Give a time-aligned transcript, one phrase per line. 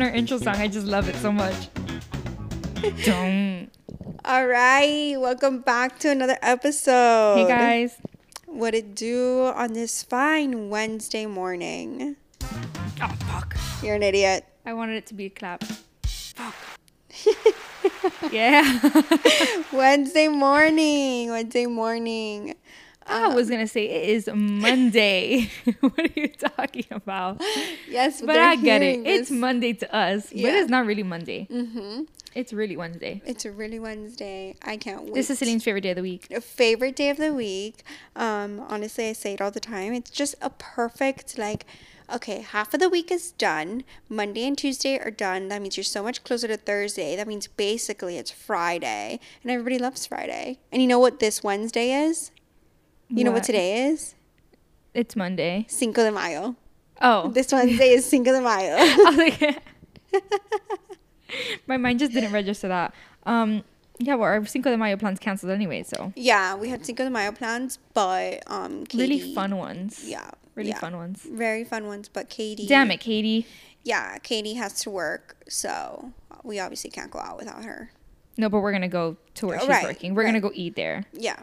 [0.00, 0.56] even our intro song.
[0.56, 1.68] I just love it so much.
[3.04, 3.68] Don't.
[4.24, 7.36] All right, welcome back to another episode.
[7.36, 7.96] Hey guys.
[8.46, 12.16] What it do on this fine Wednesday morning?
[12.42, 13.56] Oh fuck.
[13.82, 14.46] You're an idiot.
[14.64, 15.64] I wanted it to be a clap.
[16.04, 16.54] Fuck.
[18.32, 18.80] yeah.
[19.72, 21.30] Wednesday morning.
[21.30, 22.54] Wednesday morning.
[23.06, 25.50] I was gonna say it is Monday.
[25.80, 27.40] what are you talking about?
[27.88, 28.96] Yes, But they're I get it.
[28.96, 29.30] hearing It's.
[29.30, 31.48] Monday to us, but it's not really Monday.
[31.50, 32.06] Mhm.
[32.34, 33.20] It's really Wednesday.
[33.26, 34.54] It's a really Wednesday.
[34.62, 35.14] I can't wait.
[35.14, 36.26] This is Celine's favorite day of the week.
[36.42, 37.82] favorite day of the week.
[38.14, 39.92] Um, honestly, I say it all the time.
[39.94, 41.64] It's just a perfect like.
[42.12, 43.84] Okay, half of the week is done.
[44.08, 45.46] Monday and Tuesday are done.
[45.48, 47.14] That means you're so much closer to Thursday.
[47.14, 50.58] That means basically it's Friday, and everybody loves Friday.
[50.72, 52.32] And you know what this Wednesday is?
[53.12, 53.44] You know what What?
[53.44, 54.14] today is?
[54.94, 55.66] It's Monday.
[55.68, 56.56] Cinco de Mayo.
[57.00, 57.28] Oh.
[57.30, 58.76] This Wednesday is Cinco de Mayo.
[58.76, 59.16] I was
[60.12, 60.22] like,
[61.66, 62.94] my mind just didn't register that.
[63.24, 63.62] Um,
[63.98, 67.10] yeah, well, our Cinco de Mayo plans canceled anyway, so yeah, we had Cinco de
[67.10, 70.02] Mayo plans, but um, Katie, really fun ones.
[70.06, 70.78] Yeah, really yeah.
[70.78, 71.22] fun ones.
[71.30, 72.08] very fun ones.
[72.08, 73.46] But Katie, Damn it, Katie.
[73.84, 76.12] yeah, Katie has to work, so
[76.44, 77.90] we obviously can't go out without her.
[78.38, 80.14] No, but we're gonna go to where she's Right, working.
[80.14, 80.42] We're gonna right.
[80.42, 81.36] go eat there, Yeah,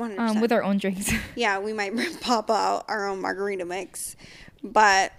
[0.00, 1.12] um, with our own drinks.
[1.36, 4.16] Yeah, we might pop out our own margarita mix,
[4.62, 5.12] but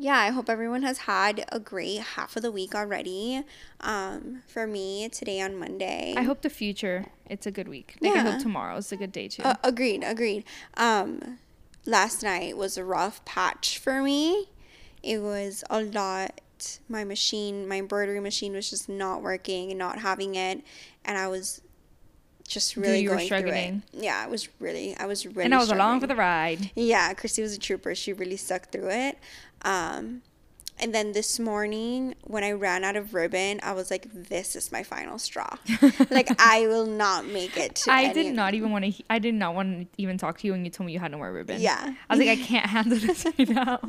[0.00, 3.42] yeah, I hope everyone has had a great half of the week already.
[3.80, 6.14] Um, for me, today on Monday.
[6.16, 7.96] I hope the future it's a good week.
[8.00, 8.22] Like I Yeah.
[8.32, 9.42] hope tomorrow's a good day too.
[9.42, 10.44] Uh, agreed, agreed.
[10.76, 11.38] Um,
[11.84, 14.46] last night was a rough patch for me.
[15.02, 16.40] It was a lot.
[16.88, 20.62] My machine, my embroidery machine, was just not working and not having it,
[21.04, 21.60] and I was
[22.48, 23.82] just really you were going through struggling.
[23.92, 24.02] it.
[24.04, 25.44] Yeah, I was really, I was really.
[25.44, 26.70] and I was along for the ride.
[26.74, 27.94] Yeah, Christy was a trooper.
[27.94, 29.18] She really stuck through it.
[29.62, 30.22] Um,
[30.80, 34.70] and then this morning, when I ran out of ribbon, I was like, "This is
[34.70, 35.56] my final straw.
[36.10, 39.04] like, I will not make it." To I did not even want to.
[39.10, 41.10] I did not want to even talk to you when you told me you had
[41.10, 41.60] no more ribbon.
[41.60, 41.94] Yeah.
[42.08, 43.80] I was like, I can't handle this right now.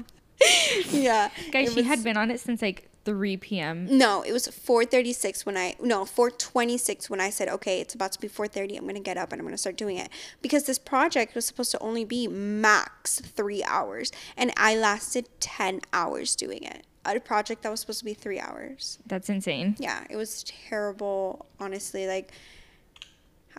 [0.92, 3.88] Yeah, Guys, she was- had been on it since like 3 p.m.
[3.98, 8.20] No, it was 4:36 when I no 4:26 when I said, "Okay, it's about to
[8.20, 8.78] be 4:30.
[8.78, 10.10] I'm gonna get up and I'm gonna start doing it."
[10.42, 15.82] Because this project was supposed to only be max three hours, and I lasted 10
[15.94, 16.86] hours doing it.
[17.06, 19.00] A project that was supposed to be three hours.
[19.08, 19.76] That's insane.
[19.80, 22.06] yeah, it was terrible, honestly.
[22.06, 22.32] Like,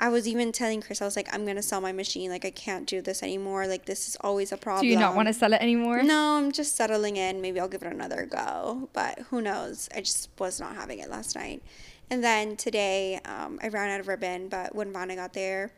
[0.00, 2.30] I was even telling Chris, I was like, I'm gonna sell my machine.
[2.30, 3.66] Like, I can't do this anymore.
[3.66, 4.80] Like, this is always a problem.
[4.80, 6.02] Do you not want to sell it anymore?
[6.02, 7.42] No, I'm just settling in.
[7.42, 9.90] Maybe I'll give it another go, but who knows?
[9.94, 11.62] I just was not having it last night.
[12.08, 15.70] And then today, um, I ran out of ribbon, but when Vanna got there,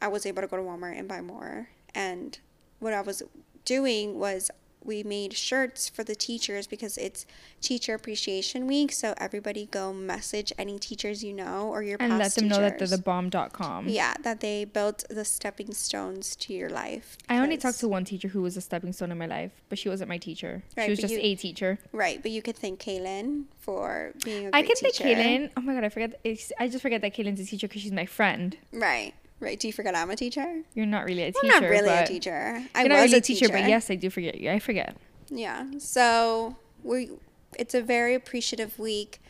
[0.00, 1.68] I was able to go to Walmart and buy more.
[1.92, 2.38] And
[2.78, 3.24] what I was
[3.64, 4.48] doing was
[4.84, 7.26] we made shirts for the teachers because it's
[7.60, 8.92] Teacher Appreciation Week.
[8.92, 12.60] So everybody go message any teachers you know or your And past let them know
[12.60, 13.88] that they're the bomb.com.
[13.88, 17.16] yeah, that they built the stepping stones to your life.
[17.28, 19.78] I only talked to one teacher who was a stepping stone in my life, but
[19.78, 20.62] she wasn't my teacher.
[20.76, 21.78] Right, she was just you- a teacher.
[21.92, 24.94] Right, but you could thank Kaylin for being a I great i can thank.
[24.94, 25.50] Kaylin.
[25.56, 26.20] Oh my god, I forget.
[26.60, 28.56] I just forget that Kaylin's a teacher because she's my friend.
[28.72, 29.58] Right, right.
[29.58, 30.62] Do you forget I'm a teacher?
[30.74, 31.38] You're not really a teacher.
[31.42, 32.62] I'm not really a teacher.
[32.74, 34.50] I was not really a a teacher, but yes, I do forget you.
[34.50, 34.96] I forget.
[35.28, 35.66] Yeah.
[35.78, 37.10] So we,
[37.58, 39.20] it's a very appreciative week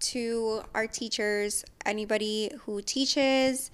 [0.00, 3.70] to our teachers, anybody who teaches,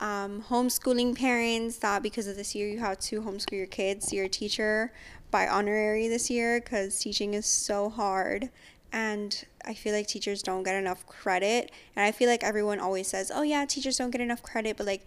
[0.00, 1.78] um, homeschooling parents.
[1.78, 4.12] That because of this year you have to homeschool your kids.
[4.12, 4.92] You're a teacher
[5.30, 8.50] by honorary this year because teaching is so hard.
[8.94, 11.72] And I feel like teachers don't get enough credit.
[11.96, 14.76] And I feel like everyone always says, oh, yeah, teachers don't get enough credit.
[14.76, 15.04] But like,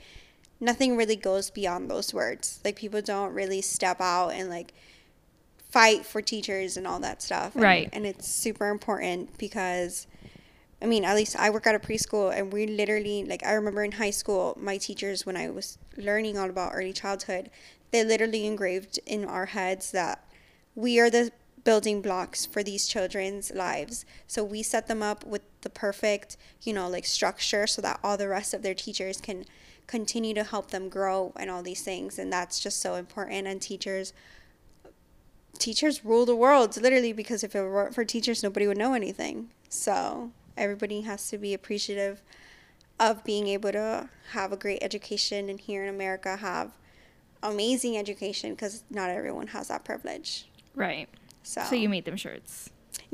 [0.59, 2.59] nothing really goes beyond those words.
[2.65, 4.73] Like, people don't really step out and like,
[5.69, 7.55] fight for teachers and all that stuff.
[7.55, 7.89] And, Right.
[7.93, 10.05] And it's super important because,
[10.81, 13.85] I mean, at least I work at a preschool and we literally, like, I remember
[13.85, 17.49] in high school, my teachers, when I was learning all about early childhood,
[17.91, 20.25] they literally engraved in our heads that
[20.75, 21.31] we are the
[21.67, 24.05] building blocks for these children's lives.
[24.25, 28.15] So we set them up with the perfect, you know, like structure so that all
[28.15, 29.43] the rest of their teachers can
[29.85, 32.17] continue to help them grow and all these things.
[32.17, 33.47] And that's just so important.
[33.47, 34.13] And teachers,
[35.59, 39.49] teachers rule the world literally because if it weren't for teachers nobody would know anything
[39.69, 42.21] so everybody has to be appreciative
[42.99, 46.77] of being able to have a great education and here in america have
[47.41, 50.47] amazing education because not everyone has that privilege
[50.77, 51.09] Right.
[51.47, 52.69] So, So you made them shirts.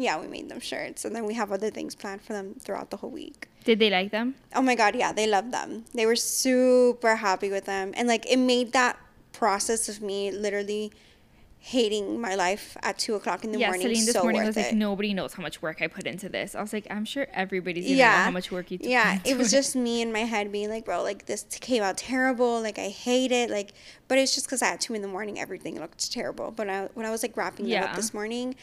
[0.06, 2.90] yeah we made them shirts and then we have other things planned for them throughout
[2.94, 3.40] the whole week
[3.70, 4.28] Did they like them?
[4.58, 5.70] Oh my god, yeah, they loved them.
[5.98, 7.88] They were super happy with them.
[7.98, 8.96] And like it made that
[9.42, 10.92] process of me literally
[11.66, 13.84] hating my life at two o'clock in the yeah, morning.
[13.88, 14.76] Celine this so morning worth was like, it.
[14.76, 16.56] nobody knows how much work I put into this.
[16.56, 18.78] I was like, I'm sure everybody's gonna know how much work you.
[18.80, 18.88] Took.
[18.90, 21.82] Yeah it was into just me in my head being like bro like this came
[21.82, 23.72] out terrible like i hate it like
[24.10, 27.06] but it's just because at two in the morning everything looked terrible but I, when
[27.06, 27.86] i was like wrapping it Yeah.
[27.86, 28.56] up this morning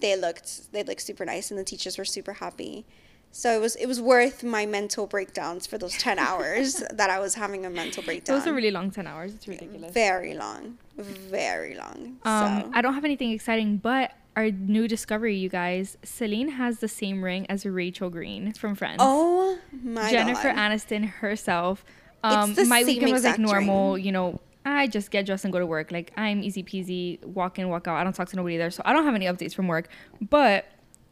[0.00, 2.86] they looked they looked super nice and the teachers were super happy
[3.32, 7.18] so it was it was worth my mental breakdowns for those 10 hours that i
[7.18, 9.34] was having a mental breakdown Those are really long ten hours.
[9.34, 9.92] It's ridiculous.
[9.92, 15.34] very long very long Um, so I don't have anything exciting, but our new discovery,
[15.36, 15.96] you guys.
[16.02, 18.98] Celine has the same ring as Rachel Green from Friends.
[19.00, 20.10] oh my god.
[20.10, 21.84] Jennifer god Aniston herself.
[22.24, 24.40] It's Um, the my same weekend was like normal, you know.
[24.64, 25.90] I just get dressed and go to work.
[25.92, 27.96] Like I'm easy peasy, walk in, walk out.
[27.96, 29.88] I don't talk to nobody there, so I don't have any updates from work.
[30.20, 30.66] But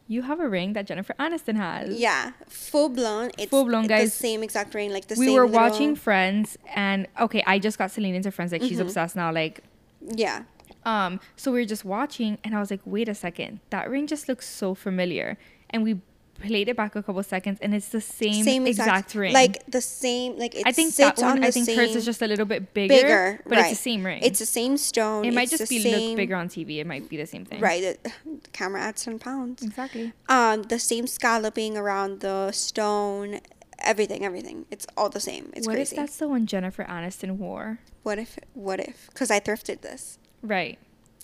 [0.07, 1.99] you have a ring that Jennifer Aniston has.
[1.99, 4.11] yeah full blown it's Full blown, guys.
[4.13, 7.43] the same exact ring like the we same We were little- watching Friends, and okay,
[7.47, 8.51] I just got Celine into Friends.
[8.51, 8.81] Like she's Mm-hmm.
[8.87, 9.31] obsessed now.
[9.31, 9.61] Like
[10.01, 10.43] yeah
[10.85, 14.05] Um, so we were just watching, and I was like, wait a second, that ring
[14.05, 15.37] just looks so familiar.
[15.71, 15.99] And we
[16.39, 19.33] played it back a couple seconds, and it's the same, exact, ring.
[19.33, 22.05] Like the same, like I think that one, on the I think same, hers is
[22.05, 23.59] just a little bit bigger, bigger, but right.
[23.61, 24.21] it's the same ring.
[24.23, 25.25] It's the same stone.
[25.25, 26.77] it might just be same, look bigger on TV.
[26.77, 27.59] It might be the same thing.
[27.61, 28.11] Right, the,
[28.53, 29.63] camera adds ten pounds.
[29.63, 30.13] Exactly.
[30.29, 33.39] Um, the same scalloping around the stone,
[33.79, 34.65] everything, everything.
[34.71, 35.51] It's all the same.
[35.55, 35.95] It's what crazy.
[35.95, 37.79] if that's the one Jennifer Aniston wore?
[38.03, 38.37] what if?
[38.53, 39.07] What if?
[39.07, 40.77] Because I thrifted this, Right.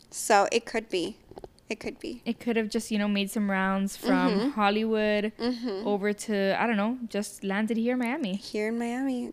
[0.09, 1.17] so it could be.
[1.71, 2.21] It could be.
[2.25, 4.49] It could have just, you know, made some rounds from Mm-hmm.
[4.49, 5.31] Hollywood
[5.85, 8.35] over to, I don't know, just landed here in Miami.
[8.35, 9.31] Here in Miami,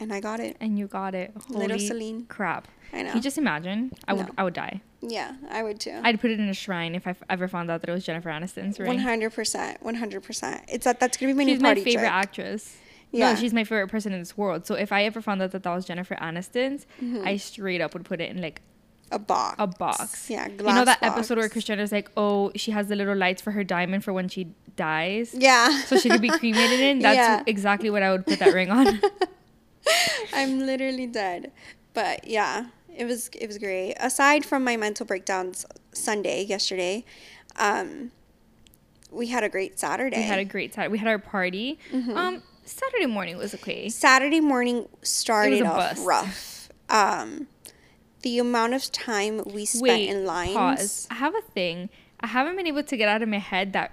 [0.00, 0.56] and I got it.
[0.60, 1.32] And you got it.
[1.48, 2.24] Holy Little Celine.
[2.26, 2.66] crap.
[2.92, 3.08] I know.
[3.10, 3.92] Can you just imagine?
[4.08, 4.80] I would I would die.
[5.00, 6.00] yeah, I would too.
[6.02, 8.04] I'd put it in a shrine if I f- ever found out that it was
[8.04, 8.88] Jennifer Aniston's ring.
[8.88, 9.80] One hundred percent.
[9.82, 10.64] One hundred percent.
[10.66, 10.98] It's that.
[10.98, 12.22] That's gonna be my She's new my favorite trick.
[12.24, 12.76] actress.
[13.12, 13.32] Yeah.
[13.34, 14.66] No, she's my favorite person in this world.
[14.66, 17.26] So if I ever found out that that was Jennifer Aniston's, Mm-hmm.
[17.26, 18.60] I straight up would put it in like
[19.12, 19.56] A box.
[19.58, 20.30] a box.
[20.30, 21.64] Yeah, You know glass that episode where box.
[21.64, 25.34] Jenner's like, oh, she has the little lights for her diamond for when she dies,
[25.36, 25.82] Yeah.
[25.82, 26.98] so she could be cremated in.
[27.00, 27.42] That's Yeah.
[27.46, 29.00] exactly what I would put that ring on.
[30.32, 31.52] I'm literally dead.
[31.94, 32.66] But yeah,
[32.96, 33.94] it was it was great.
[33.98, 37.04] Aside from my mental breakdowns Sunday yesterday,
[37.56, 38.12] um,
[39.10, 40.18] we had a great Saturday.
[40.18, 40.90] we had a great time.
[40.92, 41.78] We had our party.
[41.92, 42.16] Mm-hmm.
[42.16, 43.88] Um, Saturday morning was okay.
[43.88, 46.06] Saturday morning started off bust.
[46.06, 46.68] rough.
[46.88, 47.48] Um,
[48.22, 50.54] the amount of time we spent Wait, in lines.
[50.54, 51.08] pause.
[51.10, 51.90] I have a thing.
[52.20, 53.92] I haven't been able to get out of my head that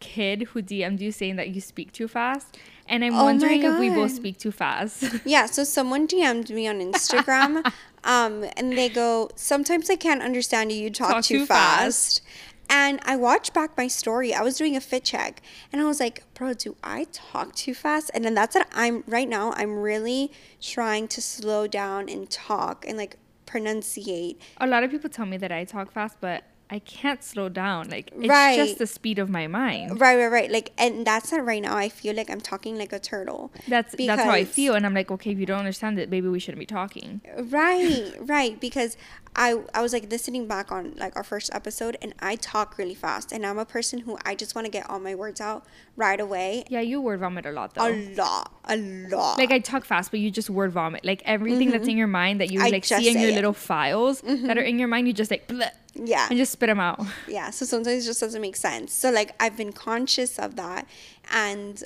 [0.00, 2.56] kid who DM'd you saying that you speak too fast.
[2.88, 5.04] And I'm Oh wondering if we both speak too fast.
[5.24, 7.64] Yeah, so someone DM'd me on Instagram,
[8.04, 10.78] um, and they go, "Sometimes I can't understand you.
[10.78, 12.22] You talk, Talk too, too fast.
[12.68, 14.34] And I watched back my story.
[14.34, 15.42] I was doing a fit check,
[15.72, 19.02] and I was like, "Bro, do I talk too fast?" And then that's what I'm
[19.08, 19.52] right now.
[19.56, 20.30] I'm really
[20.60, 24.36] trying to slow down and talk and like pronunciate.
[24.58, 27.88] a lot of people tell me that I talk fast, but I can't slow down.
[27.90, 28.56] Like it's Right.
[28.56, 30.00] just the speed of my mind.
[30.00, 30.50] Right, right, right.
[30.50, 31.76] Like, and that's not right now.
[31.76, 33.52] I feel like I'm talking like a turtle.
[33.68, 36.28] That's that's how I feel, and I'm like, okay, if you don't understand it, maybe
[36.28, 37.20] we shouldn't be talking.
[37.38, 38.60] Right, right.
[38.60, 38.96] Because
[39.36, 42.94] I I was like listening back on like our first episode, and I talk really
[42.94, 45.66] fast, and I'm a person who I just want to get all my words out
[45.94, 46.64] right away.
[46.68, 47.86] Yeah, you word vomit a lot though.
[47.86, 49.38] A lot, a lot.
[49.38, 51.04] like I talk fast, but you just word vomit.
[51.04, 51.90] Like everything that's mm-hmm.
[51.90, 53.34] in your mind that you I like see in your it.
[53.34, 54.46] little files mm-hmm.
[54.46, 57.00] that are in your mind, you just like bleh, yeah, and just spit them out.
[57.28, 57.50] yeah.
[57.50, 58.92] So sometimes it just doesn't make sense.
[58.94, 60.88] So like I've been conscious of that,
[61.30, 61.84] and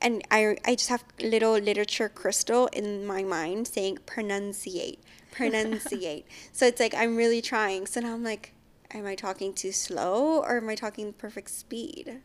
[0.00, 4.98] and I I just have little literature crystal in my mind saying pronunciate,
[5.38, 6.24] pronunciate.
[6.52, 7.86] so it's like I'm really trying.
[7.86, 8.52] So now I'm like,
[8.92, 12.20] am I talking too slow or am I talking perfect speed?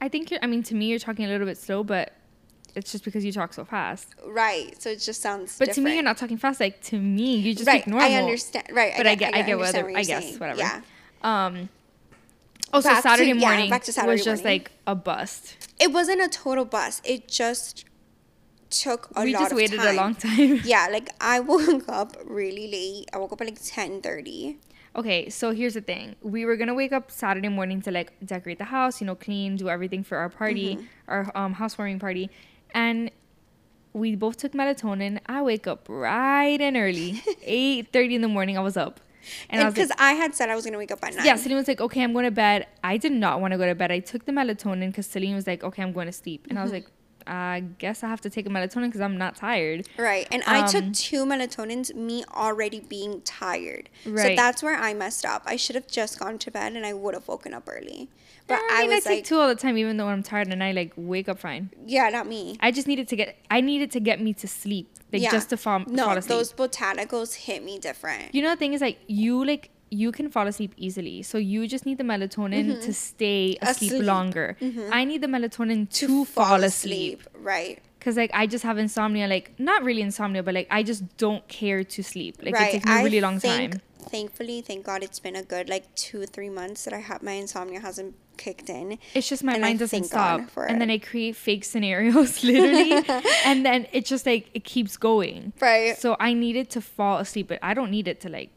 [0.00, 0.40] I think you're.
[0.42, 2.12] I mean, to me, you're talking a little bit slow, but
[2.74, 4.14] it's just because you talk so fast.
[4.26, 4.80] Right.
[4.80, 5.58] So it just sounds.
[5.58, 6.60] But to me, you're not talking fast.
[6.60, 7.86] Like to me, you just right.
[7.86, 8.06] normal.
[8.06, 8.68] I understand.
[8.72, 8.92] Right.
[8.96, 10.38] But I get, I get, understand whether, what I guess, saying.
[10.38, 10.58] whatever.
[10.58, 10.80] Yeah.
[11.22, 11.68] Um.
[12.72, 14.60] Oh, so Back to- Saturday yeah, morning back to Saturday was just morning.
[14.60, 15.68] like a bust.
[15.80, 17.00] It wasn't a total bust.
[17.06, 17.84] It just
[18.82, 20.60] took a we lot just waited a long time.
[20.64, 20.88] Yeah.
[20.90, 23.08] Like I woke up really late.
[23.12, 24.58] I woke up at like ten thirty.
[24.94, 26.16] Okay, so here's the thing.
[26.22, 29.56] We were gonna wake up Saturday morning to like decorate the house, you know, clean,
[29.56, 30.84] do everything for our party, Mm-hmm.
[31.08, 32.30] our um, housewarming party,
[32.72, 33.10] and
[33.92, 35.20] we both took melatonin.
[35.26, 38.56] I wake up right and early, eight thirty in the morning.
[38.56, 39.00] I was up,
[39.50, 41.26] and, I Because like, I had said I was gonna wake up at nine.
[41.26, 41.36] yeah.
[41.36, 42.66] Celine was like, okay, I'm going to bed.
[42.82, 43.92] I did not want to go to bed.
[43.92, 46.62] I took the melatonin because Celine was like, okay, I'm going to sleep, and I
[46.62, 46.84] was Mm-hmm.
[46.84, 46.92] like,
[47.26, 49.88] I guess I have to take a melatonin because I'm not tired.
[49.98, 50.26] Right.
[50.30, 53.88] And I took Um, two melatonins, me already being tired.
[54.04, 55.42] So that's where I messed up.
[55.46, 58.08] I should have just gone to bed and I would have woken up early.
[58.46, 60.22] But I, I, mean, I, was take like, two all the time, even though I'm
[60.22, 61.70] tired, and I like wake up fine.
[61.84, 62.56] yeah, not me.
[62.60, 63.36] I just needed to get.
[63.50, 65.32] I needed to get me to sleep, like yeah.
[65.32, 66.28] just to fall, no, fall asleep.
[66.28, 68.34] those botanicals hit me different.
[68.34, 71.22] you know the thing is like you like you can fall asleep easily.
[71.22, 72.90] So you just need the melatonin to mm-hmm.
[72.92, 74.04] stay asleep, Asleep.
[74.04, 74.56] longer.
[74.60, 74.90] Mm-hmm.
[74.92, 77.22] I need the melatonin to, fall, asleep.
[77.34, 77.80] Right.
[78.00, 81.46] Cause like I just have insomnia, like not really insomnia, but like I just don't
[81.48, 82.36] care to sleep.
[82.40, 82.68] Like right.
[82.68, 83.82] it takes me a I really long think- time.
[84.08, 87.32] Thankfully, thank God, it's been a good like two three months that I have my
[87.32, 88.98] insomnia hasn't kicked in.
[89.14, 90.90] It's just my and I mind doesn't stop, for and then.
[90.90, 92.92] I create fake scenarios, literally,
[93.44, 95.52] and then it just like it keeps going.
[95.60, 95.98] Right.
[95.98, 98.50] So I need it to fall asleep, but I don't need it to like.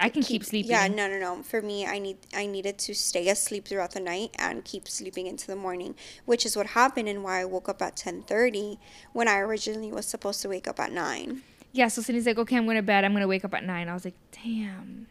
[0.00, 0.70] I can keep, sleeping.
[0.70, 1.42] Yeah, no, no, no.
[1.42, 5.26] For me, I need I needed to stay asleep throughout the night and keep sleeping
[5.26, 8.78] into the morning, which is what happened and why I woke up at ten thirty
[9.12, 11.42] when I originally was supposed to wake up at nine.
[11.72, 13.04] Yeah, so Cindy's like, okay, I'm going to bed.
[13.04, 13.88] I'm going to wake up at nine.
[13.88, 15.06] I was like, damn,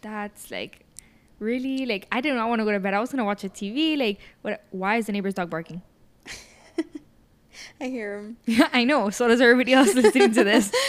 [0.00, 0.84] that's like
[1.38, 2.94] really like I did not want to go to bed.
[2.94, 3.96] I was going to watch a TV.
[3.96, 4.64] Like, what?
[4.70, 5.82] Why is the neighbor's dog barking?
[7.80, 8.36] I hear him.
[8.46, 9.10] Yeah, I know.
[9.10, 10.72] So does everybody else listening to this.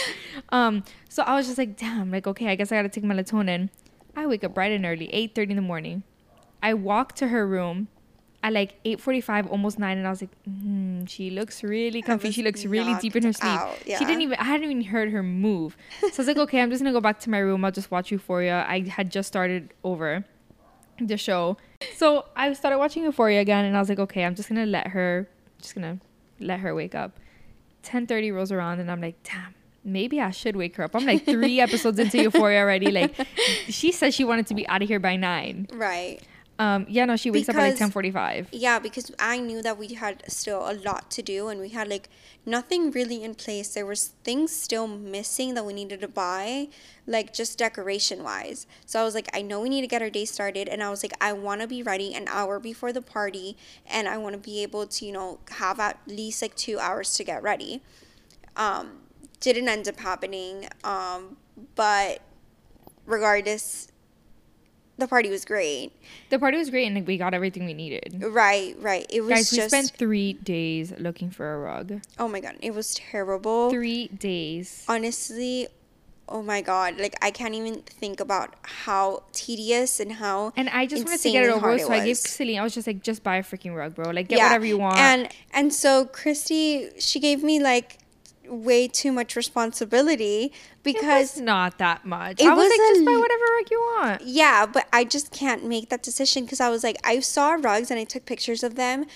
[0.52, 3.68] Um, so I was just like, damn, like okay, I guess I gotta take melatonin.
[4.16, 6.02] I wake up bright and early, eight thirty in the morning.
[6.62, 7.88] I walk to her room
[8.42, 12.02] at like eight forty five, almost nine, and I was like, mm, she looks really
[12.02, 12.30] comfy.
[12.32, 13.52] She looks really deep in her sleep.
[13.52, 14.38] out, She didn't even.
[14.38, 15.76] I hadn't even heard her move.
[16.00, 17.64] So I was like, okay, I'm just gonna go back to my room.
[17.64, 18.64] I'll just watch Euphoria.
[18.68, 20.24] I had just started over
[20.98, 21.56] the show,
[21.96, 24.88] so I started watching Euphoria again, and I was like, okay, I'm just gonna let
[24.88, 25.28] her,
[25.62, 25.98] just gonna
[26.40, 27.18] let her wake up.
[27.84, 29.54] 10:30 rolls around, and I'm like, damn.
[29.82, 30.94] Maybe I should wake her up.
[30.94, 32.90] I'm like three episodes into Euphoria already.
[32.90, 33.14] Like,
[33.68, 35.68] she said she wanted to be out of here by nine.
[35.72, 36.20] Right.
[36.60, 38.48] Um, yeah, no, she wakes up at like 10:45.
[38.52, 41.88] Yeah, because I knew that we had still a lot to do and we had
[41.88, 42.10] like
[42.44, 43.72] nothing really in place.
[43.72, 46.68] There was things still missing that we needed to buy,
[47.06, 48.66] like just decoration wise.
[48.84, 50.90] So I was like, I know we need to get our day started and I
[50.90, 53.56] was like, I want to be ready an hour before the party
[53.86, 57.16] and I want to be able to, you know, have at least like 2 hours
[57.16, 57.80] to get ready.
[58.54, 58.98] Um
[59.40, 60.68] didn't end up happening.
[60.84, 61.36] Um
[61.74, 62.20] but
[63.06, 63.90] regardless
[65.00, 65.92] the party was great.
[66.28, 68.22] The party was great, and we got everything we needed.
[68.22, 69.06] Right, right.
[69.08, 72.02] It was Guys, we spent three days looking for a rug.
[72.18, 73.70] Oh my god, it was terrible.
[73.70, 74.84] Three days.
[74.88, 75.68] Honestly,
[76.28, 80.86] oh my god, like I can't even think about how tedious and how And I
[80.86, 81.78] just wanted to get it over.
[81.78, 82.18] So I gave.
[82.18, 84.10] Celine, I was just like, just buy a freaking rug, bro.
[84.10, 84.98] Like, get whatever you want.
[84.98, 87.98] And and so Christy, she gave me like
[88.50, 90.52] way too much responsibility it
[90.82, 92.40] because not that much.
[92.40, 94.22] It I was, was like, just buy whatever rug you want.
[94.22, 97.90] yeah, but I just can't make that decision because I was like, I saw rugs
[97.90, 99.06] and I took pictures of them.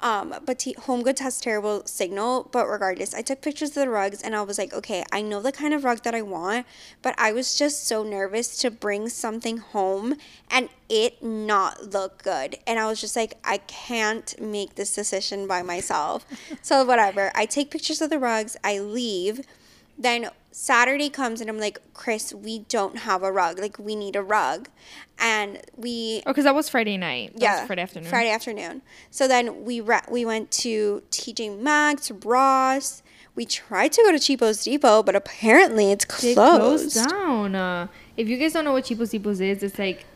[0.00, 2.48] Um, but T- Home Goods has terrible signal.
[2.52, 5.40] But regardless, I took pictures of the rugs and I was like, okay, I know
[5.40, 6.66] the kind of rug that I want,
[7.00, 10.16] but I was just so nervous to bring something home
[10.50, 12.56] and it not look good.
[12.66, 16.26] And I was just like, I can't make this decision by myself.
[16.62, 17.32] so whatever.
[17.34, 18.56] I take pictures of the rugs.
[18.62, 19.46] I leave.
[19.96, 23.58] Then Saturday comes and I'm like, Chris, we don't have a rug.
[23.58, 24.68] Like we need a rug.
[25.18, 27.32] And we Oh, because that was Friday night.
[27.32, 28.08] That yeah, Friday afternoon.
[28.08, 28.82] Friday afternoon.
[29.10, 33.02] So then we ra- we went to TJ Maxx, Ross.
[33.34, 36.36] We tried to go to Cheapos Depot, but apparently it's closed.
[36.36, 37.56] closed down.
[37.56, 40.06] Uh, if you guys don't know what Cheapos Depot is, it's like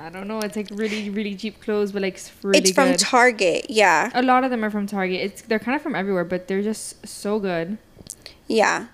[0.00, 0.38] I don't know.
[0.40, 2.98] It's like really, really cheap clothes, but like it's really it's from good.
[3.00, 3.66] Target.
[3.68, 5.20] Yeah, a lot of them are from Target.
[5.20, 7.76] It's they're kind of from everywhere, but they're just so good.
[8.48, 8.86] yeah.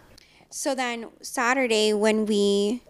[0.50, 2.82] So then Saturday when we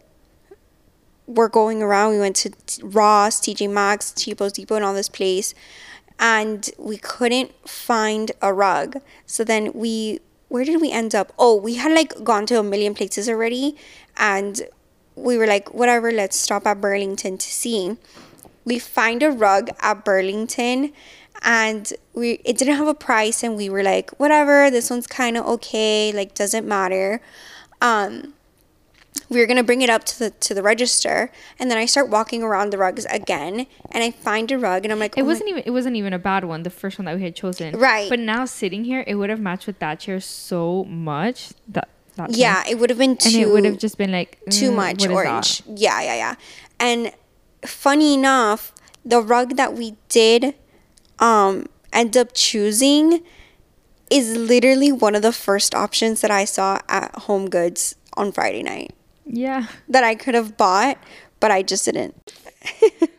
[1.26, 5.08] were going around, we went to t- Ross, TJ Maxx, Cheapos Depot, and all this
[5.08, 5.52] place,
[6.20, 8.98] and we couldn't find a rug.
[9.26, 11.32] So then we, where did we end up?
[11.38, 13.74] Oh, we had like gone to a million places already,
[14.16, 14.62] and
[15.16, 17.96] we were like, whatever, let's stop at Burlington to see.
[18.64, 20.92] We find a rug at Burlington
[21.42, 25.36] and we it didn't have a price and we were like, whatever, this one's kind
[25.36, 27.20] of okay, like doesn't matter.
[27.80, 28.34] Um
[29.28, 32.08] we were gonna bring it up to the to the register, and then I start
[32.10, 35.24] walking around the rugs again, and I find a rug, and I'm like, It oh
[35.24, 36.62] my- wasn't even it wasn't even a bad one.
[36.62, 38.08] The first one that we had chosen, Right.
[38.08, 41.88] But now sitting here, it would have matched with that chair so much that
[42.28, 44.76] yeah, it would have been too and it would have just been like too mm,
[44.76, 45.62] much orange.
[45.66, 46.34] Yeah, yeah, yeah.
[46.80, 47.12] And
[47.64, 48.72] funny enough,
[49.04, 50.54] the rug that we did
[51.18, 53.22] um end up choosing
[54.10, 58.62] is literally one of the first options that I saw at Home Goods on Friday
[58.62, 58.92] night
[59.24, 59.66] Yeah.
[59.88, 60.96] that I could have bought,
[61.40, 62.32] but I just didn't.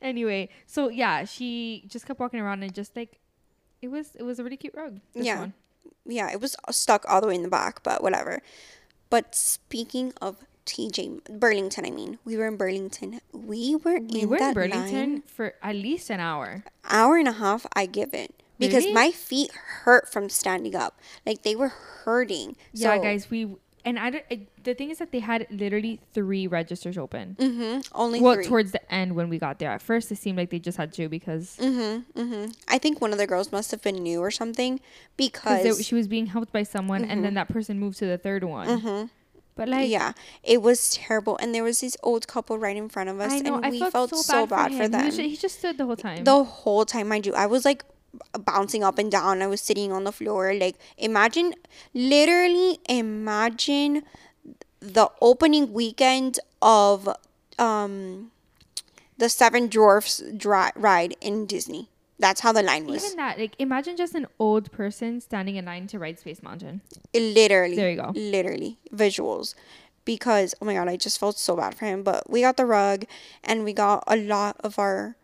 [0.00, 3.20] Anyway, so yeah, she just kept walking around and just like
[3.80, 4.98] it was it was a really cute rug.
[5.14, 5.38] This Yeah.
[5.38, 5.52] one.
[6.04, 8.42] Yeah, it was stuck all the way in the back, but whatever.
[9.10, 10.36] But speaking of
[10.66, 13.20] TJ Burlington, I mean, we were in Burlington.
[13.32, 16.64] We were We in were in Burlington line for at least an hour.
[16.88, 17.66] hour and a half.
[17.74, 18.94] I give it because Really?
[18.94, 19.50] my feet
[19.84, 20.98] hurt from standing up.
[21.26, 21.68] Like they were
[22.04, 22.56] hurting.
[22.72, 26.00] yeah, So, guys, we and I, don't- I the thing is that they had literally
[26.14, 27.36] three registers open.
[27.38, 27.80] Mm-hmm.
[27.94, 28.44] Only Well, three.
[28.44, 29.70] towards the end when we got there.
[29.70, 32.20] At first, it seemed like they just had two because mm-hmm.
[32.20, 32.50] Mm-hmm.
[32.68, 34.80] I think one of the girls must have been new or something
[35.16, 38.44] because she was being helped by someone, and then that person moved to the third
[38.44, 38.68] one.
[38.68, 39.10] Mhm.
[39.54, 40.12] But like, yeah,
[40.42, 41.36] it was terrible.
[41.36, 43.92] And there was this old couple right in front of us, know and we felt,
[44.10, 44.90] felt, so, bad, for, him.
[44.92, 45.00] them.
[45.02, 46.24] He, was ju- he just stood the whole time.
[46.24, 47.84] the whole time, mind you, I was like
[48.38, 49.42] bouncing up and down.
[49.42, 50.54] I was sitting on the floor.
[50.54, 51.54] Like, imagine,
[51.94, 54.02] literally, imagine
[54.80, 57.08] the opening weekend of
[57.58, 58.30] um
[59.18, 61.88] the Seven Dwarfs dri- ride in Disney.
[62.18, 63.04] That's how the line was.
[63.04, 66.80] Even that, like, imagine just an old person standing in line to ride Space Mountain.
[67.14, 67.76] literally.
[67.76, 68.12] There you go.
[68.14, 69.54] Literally visuals.
[70.04, 72.02] Because oh my god, I just felt so bad for him.
[72.02, 73.04] But we got the rug
[73.44, 75.16] and we got a lot of our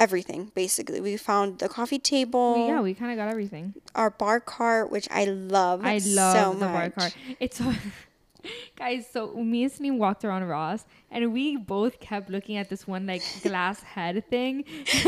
[0.00, 1.00] everything basically.
[1.00, 3.74] We found the coffee table, We- yeah, we kind of got everything.
[3.94, 5.84] our bar cart, which I love.
[5.84, 6.94] I so love the bar much.
[6.96, 7.14] cart.
[7.38, 7.72] It's so.
[8.76, 12.86] Guys, so me and Celine walked around Ross, and we both kept looking at this
[12.88, 14.64] one like glass head thing.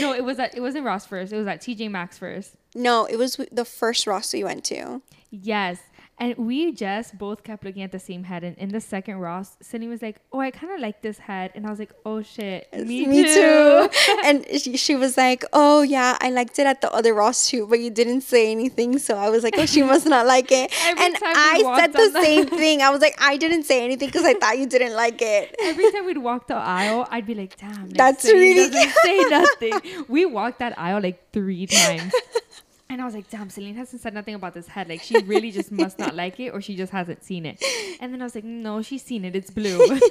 [0.00, 1.32] no, it was at it wasn't Ross first.
[1.32, 2.54] It was at TJ Maxx first.
[2.74, 5.02] No, it was the first Ross we went to.
[5.30, 5.80] Yes.
[6.18, 8.44] And we just both kept looking at the same head.
[8.44, 11.50] And in the second Ross, Celine was like, Oh, I kind of like this head.
[11.54, 12.68] And I was like, Oh shit.
[12.72, 13.88] Me, too.
[14.24, 17.66] and she, she was like, "Oh yeah, I liked it at the other Ross too,
[17.66, 20.72] but you didn't say anything." So I was like, "Oh, she must not like it."
[20.98, 22.80] And I said the the- same thing.
[22.82, 25.90] I was like, "I didn't say anything because I thought you didn't like it." Every
[25.92, 30.04] time we'd walk the aisle, I'd be like, damn, That's really doesn't say nothing.
[30.08, 32.12] We walked that aisle like three times.
[32.90, 34.88] And I was like, damn, Celine hasn't said nothing about this head.
[34.88, 37.62] Like, she really just must not like it or she just hasn't seen it.
[38.00, 39.34] And then I was like, no, she's seen it.
[39.34, 39.98] It's blue.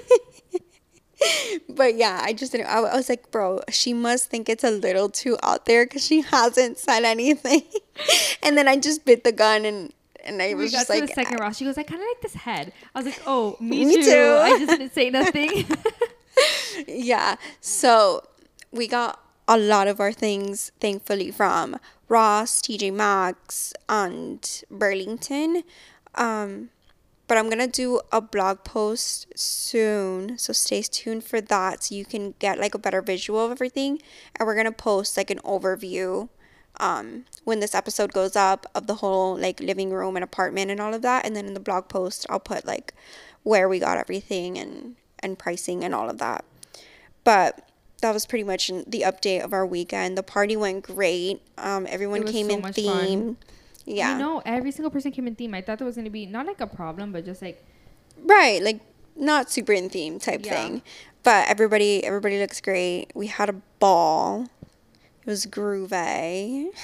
[1.70, 2.68] But yeah, I just didn't.
[2.68, 6.22] I, was like, bro, she must think it's a little too out there because she
[6.22, 7.64] hasn't said anything.
[8.44, 9.94] and then I just bit the gun and
[10.26, 11.58] and I we was got just to like, the second Ross.
[11.58, 12.74] She goes, I kind of like this head.
[12.96, 14.04] I was like, oh, me, Me too.
[14.04, 14.38] too.
[14.42, 15.66] I just didn't say nothing.
[16.88, 17.36] yeah.
[17.62, 18.24] So
[18.72, 21.78] we got a lot of our things, thankfully, from
[22.14, 25.64] Ross, TJ Maxx, and Burlington.
[26.14, 26.70] Um,
[27.28, 32.06] but I'm gonna do a blog post soon, so stay tuned for that, so you
[32.06, 34.00] can get like a better visual of everything.
[34.36, 36.30] And we're gonna post like an overview
[36.80, 40.80] um when this episode goes up of the whole like living room and apartment and
[40.80, 42.96] all of that and then in the blog post I'll put like
[43.44, 46.44] where we got everything and and pricing and all of that
[47.24, 47.70] but
[48.04, 50.18] that was pretty much the update of our weekend.
[50.18, 51.42] The party went great.
[51.58, 53.38] Um everyone came so in theme.
[53.86, 54.14] Yeah.
[54.14, 55.54] You know, every single person came in theme.
[55.56, 57.58] I thought that was going to be not like a problem, but just like,
[58.24, 58.80] right like
[59.16, 60.54] not super in theme type Yeah.
[60.56, 60.82] thing.
[61.24, 63.12] But everybody everybody looks great.
[63.16, 64.48] We had a ball.
[65.26, 66.68] It was groovy.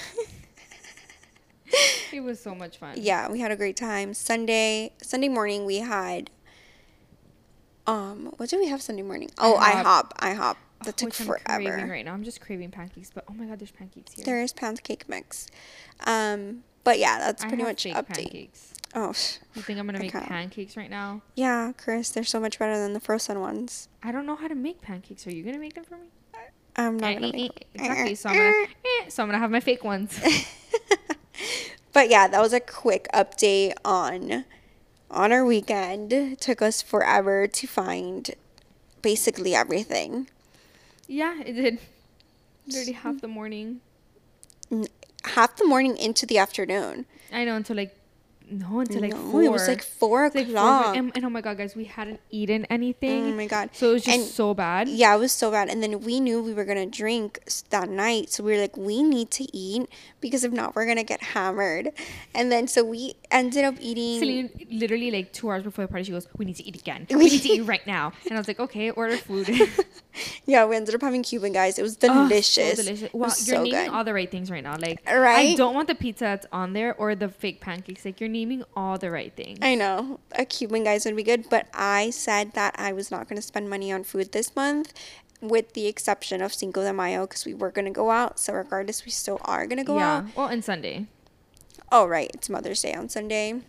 [2.11, 2.93] It was so much fun.
[2.97, 4.13] yeah we had a great time.
[4.15, 6.31] Sunday sunday morning we had
[7.85, 9.29] um what did we have sunday morning?
[9.37, 9.83] Oh IHOP.
[9.83, 12.13] ihop ihop that took Which I'm forever craving right now.
[12.13, 14.25] I'm just craving pancakes, but oh my god, there's pancakes here.
[14.25, 15.47] there is pancake mix
[16.07, 18.73] um but yeah that's I pretty have much fake update pancakes.
[18.95, 19.13] oh
[19.55, 21.21] You think I'm gonna make pancakes right now?
[21.35, 24.55] yeah chris they're so much better than the frozen ones I don't know how to
[24.55, 25.27] make pancakes.
[25.27, 26.07] Are you gonna make them for me?
[26.77, 28.15] i'm not Eh, gonna eh, make eh, exactly.
[28.15, 28.65] So I'm gonna,
[29.09, 30.17] so I'm gonna have my fake ones.
[31.93, 34.45] but yeah that was a quick update on
[35.11, 38.31] on our weekend it took us forever to find
[39.01, 40.29] basically everything
[41.09, 41.79] yeah, it did.
[42.67, 43.21] Literally half mm.
[43.21, 43.81] the morning.
[45.35, 47.95] half the morning into the afternoon I know until like
[48.51, 49.43] no until like No, four.
[49.43, 51.85] it was like four It's like four, o'clock and, and oh my god, guys, we
[51.85, 53.33] hadn't eaten anything.
[53.33, 54.87] oh my god So it was just And- so bad.
[54.87, 55.69] Yeah, it was so bad.
[55.69, 59.03] And then we knew we were gonna drink that night, so we were like, we
[59.03, 59.87] need to eat
[60.21, 61.91] because if not, we're gonna get hammered.
[62.33, 64.19] And then so we ended up eating.
[64.19, 67.05] Celine, literally like two hours before the party, she goes, "We need to eat again.
[67.11, 69.49] We- need to eat right now." And I was like, "Okay, order food."
[70.45, 71.77] yeah, we ended up having Cuban guys.
[71.79, 72.75] It was Oh, so delicious.
[72.77, 73.03] delicious.
[73.03, 73.93] It was you're so naming good.
[73.95, 74.75] all the right things right now.
[74.79, 78.05] Like, I don't want the pizza that's on there or the fake pancakes.
[78.05, 79.59] Like, you're naming all the right things.
[79.61, 83.27] I know a Cuban guys would be good, but I said that I was not
[83.29, 84.93] gonna spend money on food this month.
[85.41, 88.39] With the exception of Cinco de Mayo, because we were gonna go out.
[88.39, 90.25] So regardless, we still are gonna go out.
[90.25, 90.31] yeah.
[90.35, 91.07] Well, and Sunday.
[91.91, 93.61] Oh right, it's Mother's Day on Sunday.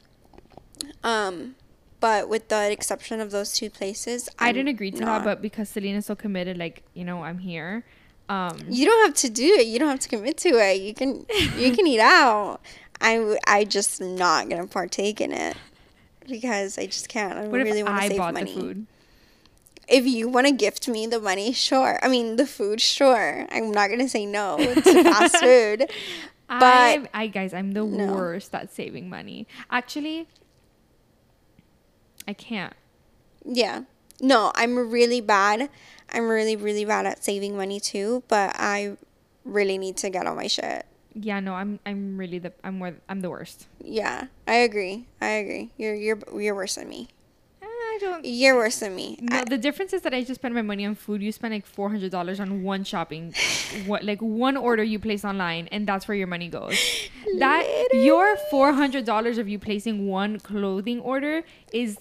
[1.03, 1.55] Um,
[2.01, 5.19] but with the exception of those two places, I I'm didn't agree to not.
[5.19, 7.85] that, but because Selena's so committed, like you know, I'm here.
[8.29, 9.67] Um, you don't have to do it.
[9.67, 10.81] You don't have to commit to it.
[10.81, 12.61] You can you can eat out.
[13.01, 15.57] I I just not gonna partake in it
[16.29, 17.39] because I just can't.
[17.39, 18.55] I what really want to save bought money.
[18.55, 18.87] the food?
[19.89, 21.99] If you want to gift me the money, sure.
[22.03, 23.47] I mean the food, sure.
[23.51, 25.91] I'm not gonna say no to fast food.
[26.51, 28.13] I, I guys, I'm the No.
[28.13, 29.47] worst at saving money.
[29.71, 30.27] Actually,
[32.27, 32.75] I can't.
[33.45, 33.83] Yeah.
[34.21, 35.71] No, I'm really bad.
[36.13, 38.97] I'm really, really bad at saving money too, but I
[39.45, 40.85] really need to get on my shit.
[41.15, 43.67] Yeah, no, I'm I'm really the I'm more I'm the worst.
[43.83, 45.07] Yeah, I agree.
[45.21, 45.71] I agree.
[45.77, 47.09] You're you're you're worse than me.
[48.01, 48.25] I don't.
[48.25, 49.19] You're worse than me.
[49.21, 51.23] No, I- the difference is that I just spend my money on food.
[51.23, 53.35] You spend like four hundred dollars on one shopping,
[53.87, 56.79] what like one order you place online, and that's where your money goes.
[57.39, 61.99] That your four hundred dollars of you placing one clothing order is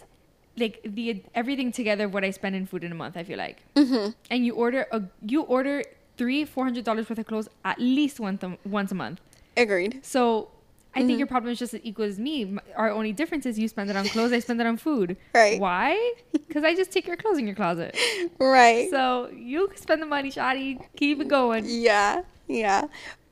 [0.57, 3.15] like the everything together of what I spend in food in a month.
[3.17, 4.15] I feel like, Mhm.
[4.31, 5.83] and you order a you order
[6.17, 9.19] three four hundred dollars worth of clothes at least once a, once a month.
[9.57, 9.99] Agreed.
[10.03, 10.49] So.
[10.95, 11.07] I Mm-hmm.
[11.07, 12.57] think your problem is just as equal as me.
[12.75, 15.17] Our only difference is you spend it on clothes, I spend it on food.
[15.33, 15.59] Right.
[15.59, 16.13] Why?
[16.47, 17.95] Because I just take your clothes in your closet.
[18.39, 18.89] Right.
[18.89, 20.83] So you spend the money, Shotty.
[20.95, 21.63] Keep it going.
[21.67, 22.85] Yeah, yeah.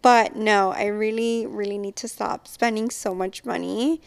[0.04, 4.02] But no, I really, really need to stop spending so much money.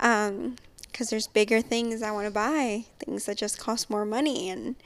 [0.00, 0.56] Um,
[0.90, 4.76] because there's bigger things I want to buy, things that just cost more money, and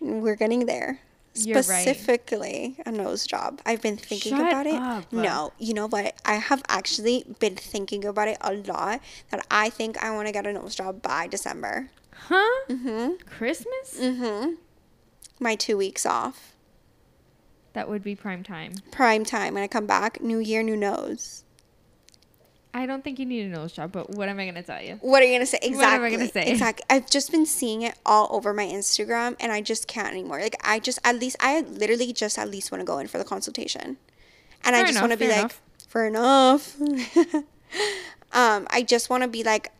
[0.00, 0.98] we're getting there.
[1.34, 1.82] You're right.
[1.82, 3.60] Specifically, a nose job.
[3.64, 5.12] I've been thinking Shut about it.
[5.12, 6.14] No, you know what?
[6.24, 9.00] I have actually been thinking about it a lot.
[9.30, 11.88] That I think I want to get a nose job by December.
[12.28, 12.66] Huh?
[12.68, 13.24] Mhm.
[13.26, 13.98] Christmas?
[13.98, 14.56] Mhm.
[15.40, 16.52] My two weeks off,
[17.72, 18.74] That would be prime time.
[18.90, 19.54] prime time.
[19.54, 21.41] When I come back, New Year, new nose.
[22.74, 24.98] I don't think you need a nose job, but what am I gonna tell you?
[25.02, 25.58] What are you gonna say?
[25.60, 25.76] Exactly.
[25.76, 26.50] What am I gonna say?
[26.50, 26.84] Exactly.
[26.88, 30.40] I've just been seeing it all over my Instagram, and I just can't anymore.
[30.40, 33.18] Like I just at least I literally just at least want to go in for
[33.18, 33.98] the consultation,
[34.64, 35.52] and I just want to be fair like,
[35.86, 36.80] for enough.
[38.32, 39.70] um, I just want to be like,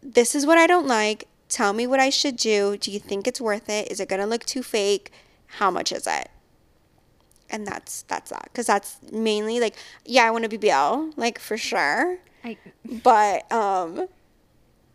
[0.00, 1.26] this is what I don't like.
[1.48, 2.76] Tell me what I should do.
[2.76, 3.90] Do you think it's worth it?
[3.90, 5.10] Is it gonna look too fake?
[5.58, 6.30] How much is it?
[7.50, 11.56] And that's that's that because that's mainly like yeah I want to BBL like for
[11.56, 12.18] sure.
[12.44, 12.56] I
[13.02, 14.06] but um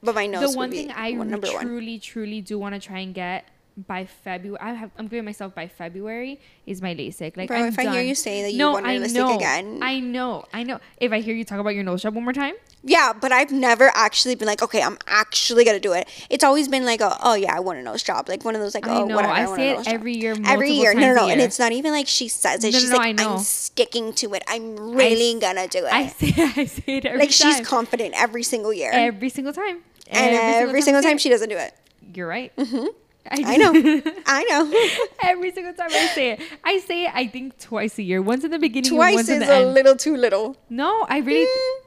[0.02, 1.65] but my nose the one thing I number one.
[1.65, 3.46] truly, truly do want to try and get
[3.88, 4.60] by February.
[4.62, 7.36] I have I'm giving myself by February is my LASIK.
[7.36, 8.08] Like Bro, I'm if I hear done.
[8.08, 10.80] you say that you no, want I realistic know, again- I know, I know.
[10.98, 13.52] If I hear you talk about your nose job one more time, yeah but I've
[13.52, 17.18] never actually been like okay I'm actually gonna do it it's always been like a,
[17.24, 19.16] oh yeah I want a nose job like one of those like I oh know,
[19.16, 21.72] whatever I want say it every year, every year no no no and it's not
[21.72, 23.34] even like she says it No, she's no, like I know.
[23.34, 27.20] I'm sticking to it I'm really gonna do it I say I say it every
[27.20, 27.54] like time.
[27.54, 29.80] she's confident every single year every single time.
[30.12, 31.74] and every single I say time she doesn't do it
[32.14, 32.56] You're right.
[32.56, 32.86] Mm-hmm.
[33.30, 33.72] I know
[34.26, 37.12] I know Every single time I say it, I say it.
[37.14, 38.22] I think twice a year.
[38.22, 39.74] Once in the beginning, and twice once is in a end.
[39.74, 41.46] little too little no, I really.
[41.46, 41.82] Mm.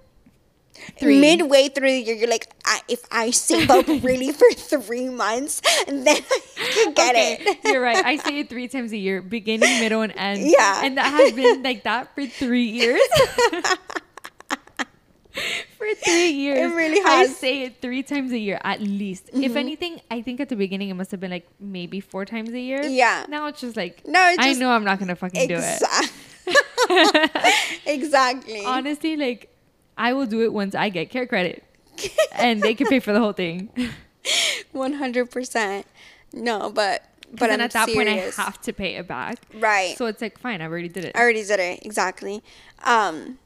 [0.97, 1.21] Three.
[1.21, 5.61] midway through the year, you're like, I, if I save up really for three months,
[5.89, 7.59] then I can get okay, it.
[7.65, 8.03] you're right.
[8.03, 10.43] I say it three times a year, beginning, middle, and end.
[10.43, 10.85] Yeah.
[10.85, 13.01] and that has been like that for three years.
[15.89, 17.29] For three years, It really I has.
[17.31, 17.35] Mm-hmm.
[17.39, 19.31] say it three times a year at least.
[19.33, 22.51] If anything, I think at the beginning it must have been like maybe four times
[22.51, 22.83] a year.
[22.83, 23.25] Yeah.
[23.29, 26.11] Now it's just like No, I know I'm not gonna fucking do it.
[27.87, 28.65] Exactly.
[28.65, 29.55] Honestly, like
[29.97, 31.65] I will do it once I get care credit,
[32.33, 33.71] and they can pay for the whole thing.
[34.73, 35.87] One hundred percent.
[36.33, 39.39] No, but But then I'm at that point, I have to pay it back.
[39.55, 39.97] Right.
[39.97, 41.13] So it's like fine, I already did it.
[41.17, 42.43] I already did it exactly.
[42.85, 43.39] Um,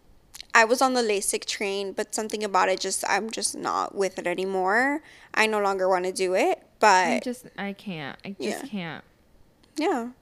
[0.54, 4.18] I was on the LASIK train, but something about it just I'm just not with
[4.18, 5.02] it anymore.
[5.34, 8.18] I no longer want to do it, but I just I can't.
[8.24, 8.68] I just Yeah.
[8.68, 9.04] can't.
[9.76, 10.12] yeah, I'm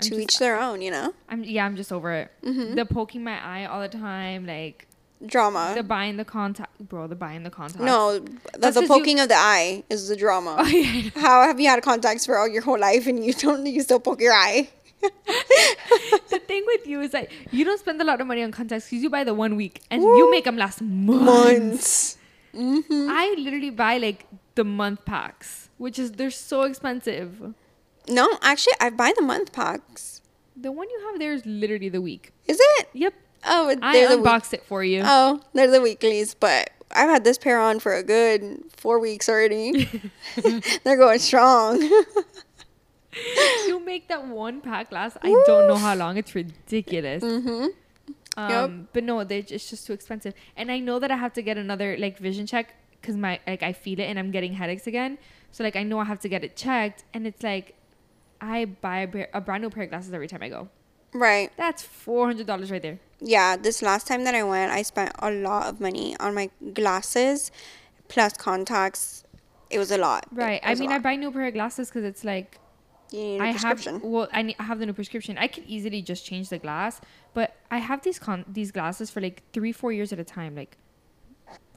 [0.00, 1.12] to just- each their own, you know.
[1.28, 1.64] I'm yeah.
[1.66, 2.30] I'm just over it.
[2.44, 2.74] Mm-hmm.
[2.76, 4.86] The poking my eye all the time, like
[5.26, 5.72] Drama.
[5.74, 7.08] the buying the contact, bro.
[7.08, 7.80] The buying the contact.
[7.80, 10.56] no, the, That's the 'cause you- poking of the eye is the drama.
[10.60, 11.10] Oh, yeah.
[11.16, 13.98] How have you had contacts for all your whole life and you don't you still
[13.98, 14.68] poke your eye?
[16.30, 18.86] the thing with you is that you don't spend a lot of money on contacts
[18.90, 21.24] because you buy the one week and you make them last months.
[21.24, 22.18] Months.
[22.54, 27.54] hmm I literally buy like the month packs, which is they're so expensive.
[28.08, 30.22] No, actually, I buy the month packs.
[30.56, 32.32] The one you have there is literally the week.
[32.46, 32.88] Is it?
[32.94, 33.14] Yep.
[33.44, 35.02] Oh, I they're the week- unboxed it for you.
[35.04, 39.28] Oh, they're the weeklies, but I've had this pair on for a good four weeks
[39.28, 39.88] already.
[40.84, 41.78] they're going strong.
[43.66, 45.16] You make that one pack last.
[45.22, 46.16] I don't know how long.
[46.16, 47.22] It's ridiculous.
[47.22, 47.66] mm-hmm.
[48.36, 50.32] Um, but no, they, it's just too expensive.
[50.56, 53.62] And I know that I have to get another like vision check because my like
[53.62, 55.18] I feel it and I'm getting headaches again.
[55.50, 57.74] So like I know I have to get it checked, and it's like
[58.40, 60.68] I buy a, pair, a brand new pair of glasses every time I go.
[61.12, 61.50] Right.
[61.56, 63.00] That's four hundred dollars right there.
[63.20, 66.50] Yeah, this last time that I went, I spent a lot of money on my
[66.74, 67.50] glasses
[68.06, 69.24] plus contacts.
[69.70, 70.26] It was a lot.
[70.30, 70.60] Right.
[70.62, 72.58] I mean, I buy new pair of glasses because it's like
[73.10, 75.38] You need a I have well, I, need, I have the new prescription.
[75.38, 77.00] I could easily just change the glass,
[77.34, 80.54] but I have these con these glasses for like three, four years at a time.
[80.54, 80.76] Like,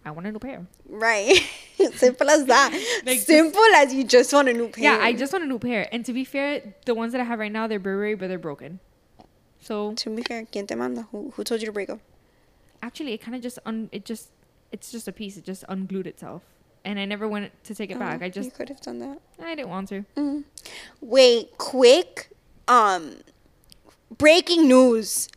[0.06, 0.66] I want a new pair.
[0.90, 1.38] Right.
[1.94, 2.72] Simple as that.
[3.06, 4.84] Like, Simple as you just want a new pair.
[4.84, 5.88] Yeah, I just want a new pair.
[5.94, 8.40] And to be fair, the ones that I have right now, they're Burberry, but they're
[8.40, 8.80] broken.
[9.60, 11.08] So To be fair, ¿quién te manda?
[11.12, 12.00] Who, who told you to break up?
[12.84, 14.32] actually, it kind of just un it just
[14.72, 15.38] it's just a piece.
[15.38, 16.42] It just unglued itself,
[16.84, 18.22] and I never went to take it back.
[18.22, 19.20] Oh, I just You could have done that.
[19.42, 20.06] I didn't want to.
[20.16, 20.44] Mm.
[21.00, 22.30] Wait, quick.
[22.68, 23.18] Um,
[24.18, 25.30] breaking news.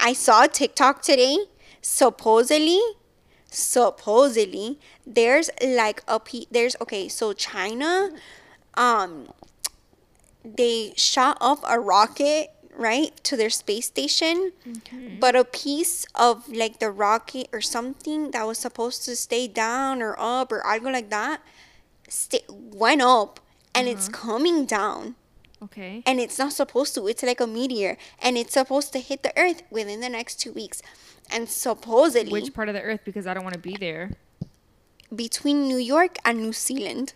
[0.00, 1.38] I saw TikTok today.
[1.80, 2.80] Supposedly,
[3.48, 7.08] supposedly, there's like a pe- there's okay.
[7.08, 8.10] So China,
[8.74, 9.28] um,
[10.44, 14.52] they shot off a rocket right to their space station,
[15.20, 20.02] but a piece of like the rocket or something that was supposed to stay down
[20.02, 21.40] or up or algo like that,
[22.48, 23.40] went up
[23.74, 24.18] and it's uh-huh.
[24.18, 25.16] coming down
[25.62, 26.02] Okay.
[26.06, 27.08] and it's not supposed to.
[27.08, 30.52] It's like a meteor, and it's supposed to hit the Earth within the next two
[30.52, 30.82] weeks.
[31.30, 33.00] And supposedly, Which part of the earth?
[33.04, 34.12] Because I don't want to be there.
[35.14, 37.14] between New York and New Zealand.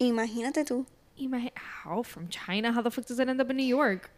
[0.00, 0.84] Imagínate tú,
[1.24, 2.72] Ima- How from China?
[2.72, 4.10] How the fuck does it end up in New York?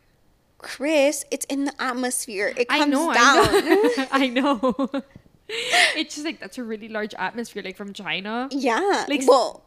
[0.58, 1.24] Chris.
[1.30, 2.52] It's in the atmosphere.
[2.56, 3.12] It comes I know.
[3.12, 4.08] down.
[4.12, 4.50] I know.
[4.66, 5.02] I know.
[5.96, 8.48] it's just like that's a really large atmosphere, like from China.
[8.50, 9.04] yeah.
[9.08, 9.62] Like- well,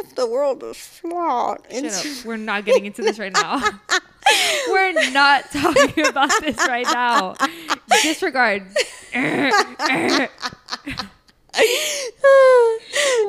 [0.00, 2.04] if the world is flat, Shut up.
[2.24, 3.60] We're not getting into this right now.
[4.68, 7.34] We're not talking about this right now.
[8.02, 8.66] Disregard.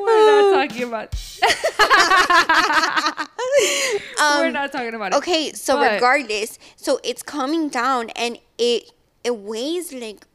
[0.06, 1.16] We're not talking about.
[4.20, 5.18] We're Um, not talking about it.
[5.18, 8.92] Okay, so But- regardless, so it's coming down and it
[9.24, 10.26] it weighs like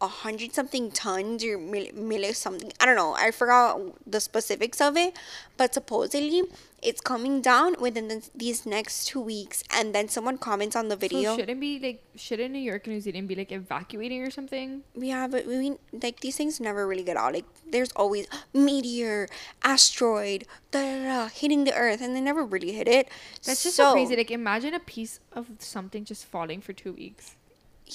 [0.00, 2.72] a hundred something tons or mil, milli something.
[2.80, 3.14] I don't know.
[3.14, 5.16] I forgot the specifics of it,
[5.56, 6.42] but supposedly
[6.82, 9.64] it's coming down within the, these next two weeks.
[9.70, 11.34] And then someone comments on the video.
[11.34, 14.82] So shouldn't be like shouldn't New York and New Zealand be like evacuating or something?
[14.94, 17.32] Yeah, but we mean like these things never really get out.
[17.32, 19.28] Like there's always meteor,
[19.62, 23.08] asteroid, da da da, hitting the Earth, and they never really hit it.
[23.44, 24.16] That's just so crazy.
[24.16, 27.36] Like imagine a piece of something just falling for two weeks.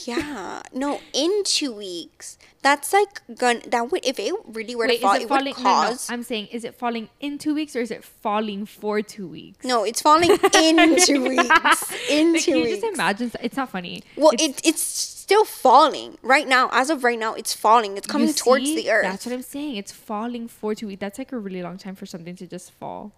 [0.05, 2.37] Yeah, no, in two weeks.
[2.63, 3.61] That's like gun.
[3.67, 5.45] That would if it really were Wait, to fall, is it, it falling?
[5.53, 6.09] would No, no, cause.
[6.09, 9.63] I'm saying, is it falling in two weeks or is it falling for two weeks?
[9.65, 11.91] No, it's falling in two weeks.
[12.09, 12.81] In Like, two can you weeks.
[12.81, 13.31] just imagine?
[13.41, 14.03] It's not funny.
[14.15, 16.69] well, It's- it, it's still falling right now.
[16.71, 17.95] As of right now, it's falling.
[17.97, 19.03] It's coming towards the earth.
[19.03, 19.75] That's what I'm saying.
[19.75, 20.99] It's falling for two weeks.
[21.01, 23.11] That's like a really long time for something to just fall.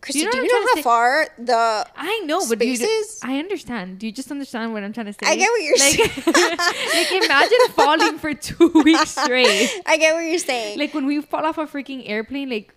[0.00, 0.82] Christy, know do you know how say?
[0.82, 3.20] far the I know, but you, Spaces?
[3.24, 3.98] I understand.
[3.98, 5.18] Do you just understand what I'm trying to say?
[5.26, 6.26] I get what you're like,
[6.94, 9.68] like imagine falling for two weeks straight.
[9.86, 10.78] I get what you're saying.
[10.78, 12.72] Like when we fall off a freaking airplane, like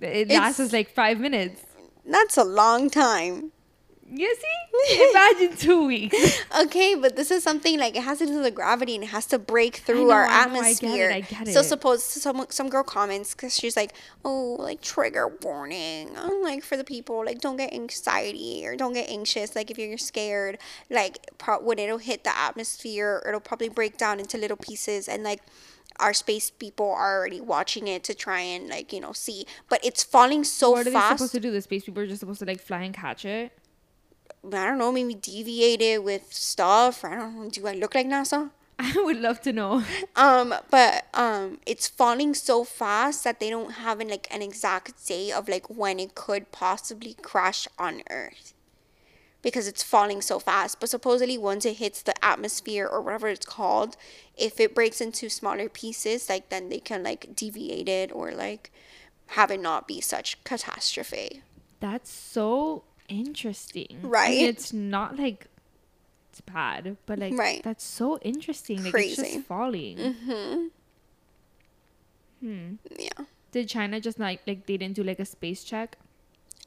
[0.00, 1.62] it It's- lasts us like five minutes.
[2.06, 3.52] That's a long time.
[4.14, 5.10] You see?
[5.10, 6.44] Imagine two weeks.
[6.62, 9.08] Okay, but this is something like it has to do with the gravity and it
[9.08, 11.10] has to break through know, our I know, I get it, atmosphere.
[11.10, 11.64] I get So it.
[11.64, 13.94] suppose some some girl comments because she's like,
[14.24, 18.92] oh, like trigger warning, I'm like for the people like don't get anxiety or don't
[18.92, 19.56] get anxious.
[19.56, 20.58] Like if you're scared,
[20.90, 25.22] like pro- when it'll hit the atmosphere, it'll probably break down into little pieces and
[25.24, 25.40] like.
[26.00, 29.78] Our space people are already watching it to try and like you know see, but
[29.84, 31.18] it's falling so what are they fast.
[31.18, 31.50] supposed to do?
[31.50, 33.52] The space people are just supposed to like fly and catch it.
[34.44, 37.04] I don't know, maybe deviate it with stuff.
[37.04, 37.50] I don't know.
[37.50, 38.50] Do I look like NASA?
[38.78, 39.84] I would love to know.
[40.16, 45.06] Um, but um, it's falling so fast that they don't have an, like an exact
[45.06, 48.52] day of like when it could possibly crash on Earth,
[49.40, 50.80] because it's falling so fast.
[50.80, 53.96] But supposedly, once it hits the atmosphere or whatever it's called,
[54.36, 58.70] if it breaks into smaller pieces, like then they can like deviate it or like
[59.28, 61.42] have it not be such catastrophe.
[61.80, 63.86] That's so interesting.
[63.90, 64.38] I mean, Right?
[64.42, 65.46] it's not like
[66.30, 67.62] it's bad, but like Right.
[67.62, 68.78] that's so interesting.
[68.78, 69.34] Like it's Crazy.
[69.36, 69.96] just falling.
[69.98, 70.66] Mm-hmm.
[72.40, 72.74] Hmm.
[72.98, 73.24] Yeah.
[73.52, 75.96] Did China just like like they didn't do like a space check?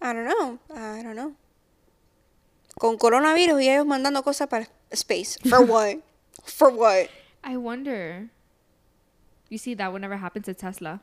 [0.02, 0.60] I don't know.
[0.74, 1.34] I don't know.
[2.80, 5.38] Con coronavirus y ellos mandando cosas para space.
[5.48, 5.98] For what?
[6.46, 7.10] For what?
[7.44, 8.30] I wonder.
[9.50, 11.02] You see, that would never happen to Tesla.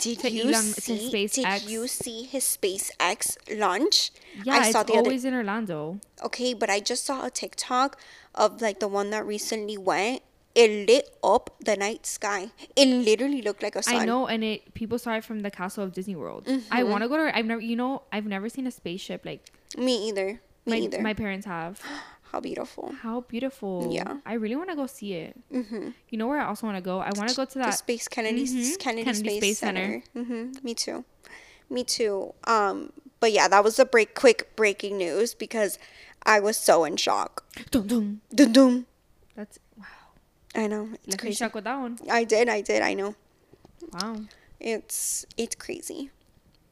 [0.00, 1.10] Did To you Elon- see?
[1.12, 1.60] SpaceX.
[1.62, 4.10] Did you see his SpaceX launch?
[4.42, 5.02] Yeah, I it's saw the other.
[5.02, 6.00] always in Orlando.
[6.24, 7.96] Okay, but I just saw a TikTok
[8.34, 10.22] of like the one that recently went.
[10.56, 12.50] It lit up the night sky.
[12.74, 13.94] It literally looked like a sun.
[13.96, 16.44] I know, and it people saw it from the castle of Disney World.
[16.48, 16.50] I
[16.82, 16.90] Mm-hmm.
[16.90, 17.36] want to go to.
[17.36, 20.40] I've never, you know, I've never seen a spaceship like Me either.
[20.64, 21.00] Me my either.
[21.02, 21.80] my parents have.
[22.32, 22.92] How beautiful.
[23.02, 23.88] How beautiful!
[23.92, 24.16] Yeah.
[24.26, 25.36] I really want to go see it.
[25.52, 25.90] Mm-hmm.
[26.10, 26.98] You know where I also want to go?
[26.98, 27.74] I want to go to The that.
[27.74, 28.78] Space Kennedy Mhm.
[28.78, 30.02] Kennedy, Kennedy Space, Space Center.
[30.14, 30.30] Center.
[30.32, 30.64] Mm-hmm.
[30.64, 31.04] Me too.
[31.70, 32.34] Me too.
[32.44, 35.78] Um, but yeah, that was the break quick breaking news because
[36.24, 37.44] I was so in shock.
[37.70, 38.20] Dun, dun.
[38.34, 38.86] Dun dun.
[39.36, 39.84] That's wow.
[40.54, 40.90] I know.
[40.94, 41.34] It's Left crazy.
[41.36, 41.98] shocked with that one.
[42.10, 43.14] I did, I did, I know.
[43.92, 44.16] Wow.
[44.60, 46.10] It's it's crazy.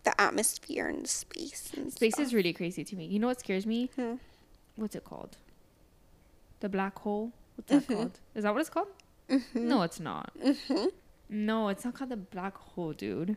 [0.04, 2.26] The atmosphere and space and Space stuff.
[2.26, 3.06] is really crazy to me.
[3.06, 3.90] You know what scares me?
[3.96, 4.14] Hmm.
[4.76, 5.36] What's it called?
[6.60, 7.32] The black hole.
[7.56, 7.94] What's that Mm-hmm.
[7.94, 8.18] called?
[8.34, 8.88] Is that what it's called?
[9.54, 10.32] No, it's not.
[11.28, 13.36] No, it's not called the black hole, dude.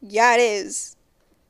[0.00, 0.96] Yeah, it is.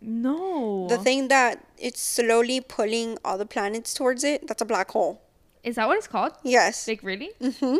[0.01, 0.87] No.
[0.89, 5.23] The thing that it's slowly pulling all the planets towards it, that's a black hole.
[5.63, 6.33] Is that what it's called?
[6.43, 6.89] Yes.
[6.89, 7.31] Like really?
[7.41, 7.77] Mm-hmm.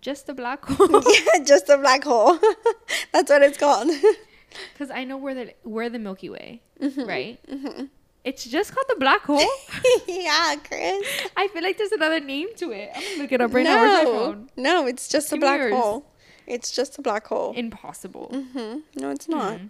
[0.00, 0.88] Just the black hole?
[1.12, 2.38] yeah, just a black hole.
[3.12, 3.90] that's what it's called.
[4.72, 7.04] Because I know where the where the Milky Way, Mm-hmm.
[7.04, 7.38] right?
[8.24, 9.40] It's just called the black hole.
[10.06, 11.06] yeah, Chris.
[11.36, 12.90] I feel like there's another name to it.
[12.94, 13.76] I'm gonna look it up right now.
[13.82, 14.50] Where's my no, phone?
[14.56, 15.74] no, it's just a Give me black yours.
[15.74, 16.06] hole.
[16.46, 17.52] It's just a black hole.
[17.56, 18.28] Impossible.
[18.52, 19.58] hmm No, it's not.
[19.60, 19.66] Hmm.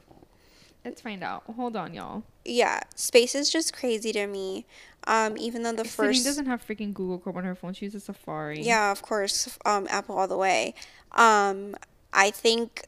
[0.85, 1.45] Let's find out.
[1.55, 2.25] Hold on, y'all.
[2.45, 4.65] Yeah, space is just crazy to me.
[5.07, 7.75] Um, even though the Celine first, doesn't have freaking Google Chrome on her phone.
[7.75, 8.63] She uses Safari.
[8.63, 10.75] yeah, of course, um, Apple all the way.
[11.13, 11.77] Um,
[12.13, 12.87] I think,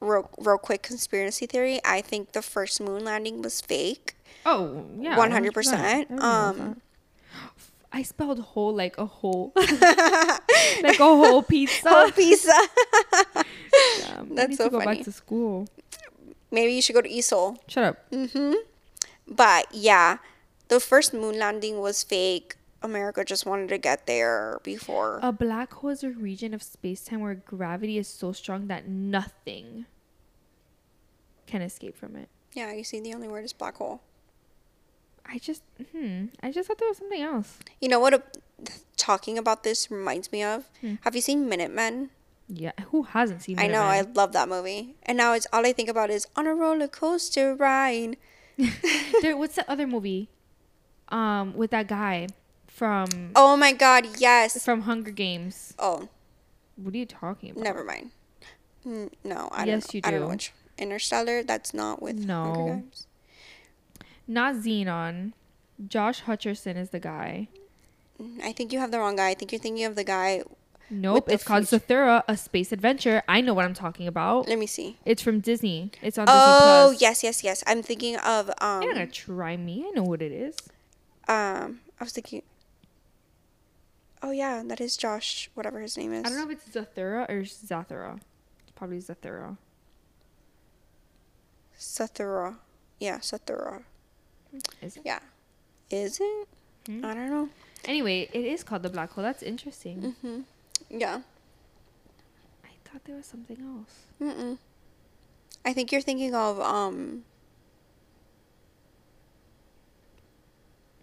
[0.00, 1.78] real, real quick conspiracy theory.
[1.84, 4.15] I think the first moon landing was fake.
[4.44, 5.16] Oh, yeah.
[5.16, 5.36] 100%.
[5.36, 6.80] Everybody knows Um.
[7.92, 11.88] I spelled whole like a whole, like a whole pizza.
[11.88, 12.52] Whole pizza.
[12.52, 13.44] I
[14.32, 14.96] That's so to go funny.
[14.96, 15.66] back to school.
[16.50, 17.56] Maybe you should go to ESOL.
[17.68, 18.10] Shut up.
[18.10, 18.52] Mm-hmm.
[19.28, 20.18] But yeah,
[20.68, 22.56] the first moon landing was fake.
[22.82, 25.18] America just wanted to get there before.
[25.22, 29.86] A black hole is a region of space-time where gravity is so strong that nothing
[31.46, 32.28] can escape from it.
[32.52, 34.02] yeah, you see, the only word is black hole.
[35.28, 35.62] I just,
[35.92, 37.58] hmm, I just thought there was something else.
[37.80, 38.14] You know what?
[38.14, 38.22] A,
[38.96, 40.68] talking about this reminds me of.
[40.80, 40.94] Hmm.
[41.02, 42.10] Have you seen Minutemen?
[42.48, 43.58] Yeah, who hasn't seen?
[43.58, 44.94] I know, I love that movie.
[45.02, 48.16] And now it's all I think about is on a roller coaster ride.
[49.20, 50.28] there, what's the other movie?
[51.08, 52.28] Um, with that guy
[52.68, 54.64] from Oh my god, yes.
[54.64, 55.74] from Hunger Games.
[55.78, 56.08] Oh,
[56.76, 57.64] What are you talking about?
[57.64, 58.10] never mind.
[58.84, 60.08] No, I Yes, don't you know.
[60.08, 60.52] I don't know which.
[60.78, 63.06] Interstellar, that's not with Hunger Games.
[64.26, 65.32] Not Xenon.
[65.86, 67.48] Josh Hutcherson is the guy.
[68.42, 69.28] I think you have the wrong guy.
[69.28, 70.42] I think you're thinking of the guy.
[70.88, 73.22] Nope, the it's called future- Zathura, a space adventure.
[73.28, 74.48] I know what I'm talking about.
[74.48, 74.96] Let me see.
[75.04, 75.90] It's from Disney.
[76.00, 77.00] It's on Oh, Disney Plus.
[77.02, 77.64] yes, yes, yes.
[77.66, 79.84] I'm thinking of um You're not gonna try me.
[79.86, 80.56] I know what it is.
[81.28, 82.42] um I was thinking
[84.22, 86.24] Oh yeah, that is Josh, whatever his name is.
[86.24, 88.18] I don't know if it's Zathura or Zathura.
[88.62, 89.58] It's probably Zathura.
[91.78, 92.56] Sathura.
[92.98, 93.82] Yeah, Sathura.
[94.82, 95.02] Is it?
[95.04, 95.20] Yeah.
[95.90, 96.48] Is it?
[96.86, 97.04] Hmm.
[97.04, 97.48] I don't know.
[97.84, 99.22] Anyway, it is called the black hole.
[99.24, 100.14] That's interesting.
[100.24, 100.44] Mhm.
[100.90, 101.20] Yeah.
[102.64, 104.06] I thought there was something else.
[104.20, 104.58] Mm-mm.
[105.64, 107.24] I think you're thinking of um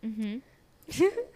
[0.03, 0.39] Mm-hmm.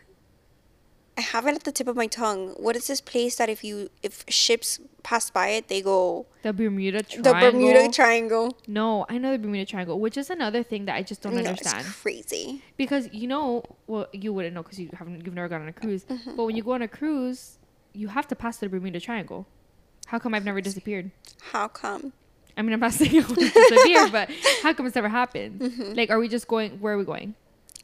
[1.18, 2.50] I have it at the tip of my tongue.
[2.58, 6.54] What is this place that if you if ships pass by it, they go The
[6.54, 7.34] Bermuda Triangle.
[7.34, 8.58] the Bermuda Triangle.
[8.68, 11.40] No, I know the Bermuda Triangle, which is another thing that I just don't No,
[11.40, 11.86] understand.
[11.88, 12.62] It's crazy.
[12.78, 15.74] Because you know, well, you wouldn't know because you haven't, you've never gone on a
[15.74, 16.04] cruise.
[16.06, 16.36] Mm-hmm.
[16.36, 17.58] But when you go on a cruise,
[17.94, 19.48] you have to pass the Bermuda Triangle.
[20.06, 21.10] How come I've never disappeared?
[21.52, 22.14] How come?
[22.56, 24.30] I mean, I'm not saying I want to disappear, but
[24.62, 25.62] how come it's never happened?
[25.62, 25.94] Mm-hmm.
[25.94, 26.80] Like, are we just going?
[26.80, 27.34] Where are we going?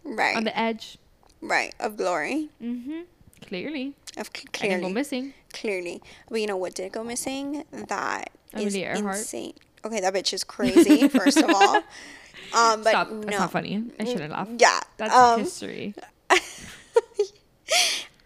[0.03, 0.35] Right.
[0.37, 0.97] On the edge.
[1.41, 1.73] right.
[1.79, 2.49] Of glory.
[2.61, 3.01] Mm-hmm.
[3.47, 5.33] Clearly, Of cl- I didn't go missing.
[5.53, 6.01] Clearly.
[6.29, 7.63] But you know what did go missing?
[7.71, 9.53] That is insane.
[9.85, 11.77] Okay, that bitch is crazy, first of all.
[12.53, 13.11] Um, but Stop.
[13.11, 13.21] no.
[13.21, 13.83] That's not funny.
[13.99, 14.47] I shouldn't laugh.
[14.57, 14.79] Yeah.
[14.97, 15.93] That's um, history.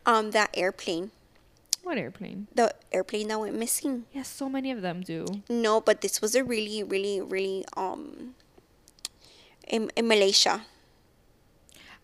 [0.05, 1.11] um, that airplane.
[1.83, 2.47] What airplane?
[2.53, 4.05] The airplane that went missing.
[4.11, 5.25] Yes, so many of them do.
[5.49, 8.35] No, but this was a really, really, really um
[9.67, 10.63] in, in Malaysia.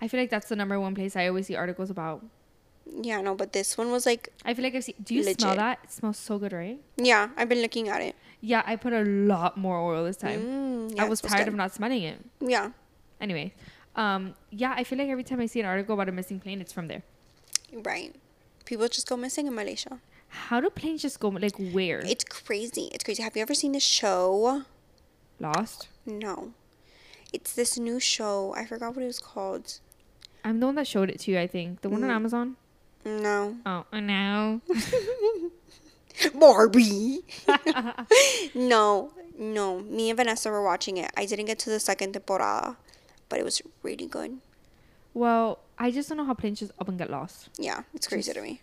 [0.01, 2.23] I feel like that's the number one place I always see articles about.
[3.01, 4.95] Yeah, no, but this one was like I feel like I've seen.
[5.03, 5.79] Do you smell that?
[5.83, 6.79] It smells so good, right?
[6.97, 8.15] yeah, I've been looking at it.
[8.41, 10.41] Yeah, I put a lot more oil this time.
[10.41, 11.47] Mm, yeah, I was tired good.
[11.49, 12.19] of not smelling it.
[12.41, 12.71] Yeah,
[13.21, 13.53] Anyway,
[13.95, 16.59] um, yeah, I feel like every time I see an article about a missing plane,
[16.59, 17.03] it's from there.
[17.71, 18.13] right.
[18.65, 19.99] People just go missing in Malaysia.
[20.29, 21.99] How do planes just go like where?
[21.99, 22.89] It's crazy.
[22.93, 23.21] It's crazy.
[23.23, 24.63] Have you ever seen the show?
[25.39, 25.87] Lost.
[26.05, 26.53] No.
[27.31, 28.53] It's this new show.
[28.55, 29.79] I forgot what it was called.
[30.45, 31.39] I'm the one that showed it to you.
[31.39, 32.13] I think the one on Mm.
[32.15, 32.55] Amazon.
[33.05, 33.57] No.
[33.65, 34.61] Oh, oh no.
[36.35, 37.19] Barbie.
[38.55, 39.79] no, no.
[39.81, 41.11] Me and Vanessa were watching it.
[41.17, 42.77] I didn't get to the second temporada,
[43.29, 44.37] but it was really good.
[45.13, 47.49] well, I just don't know how planes just up and get lost.
[47.57, 48.61] Yeah, it's crazy to me.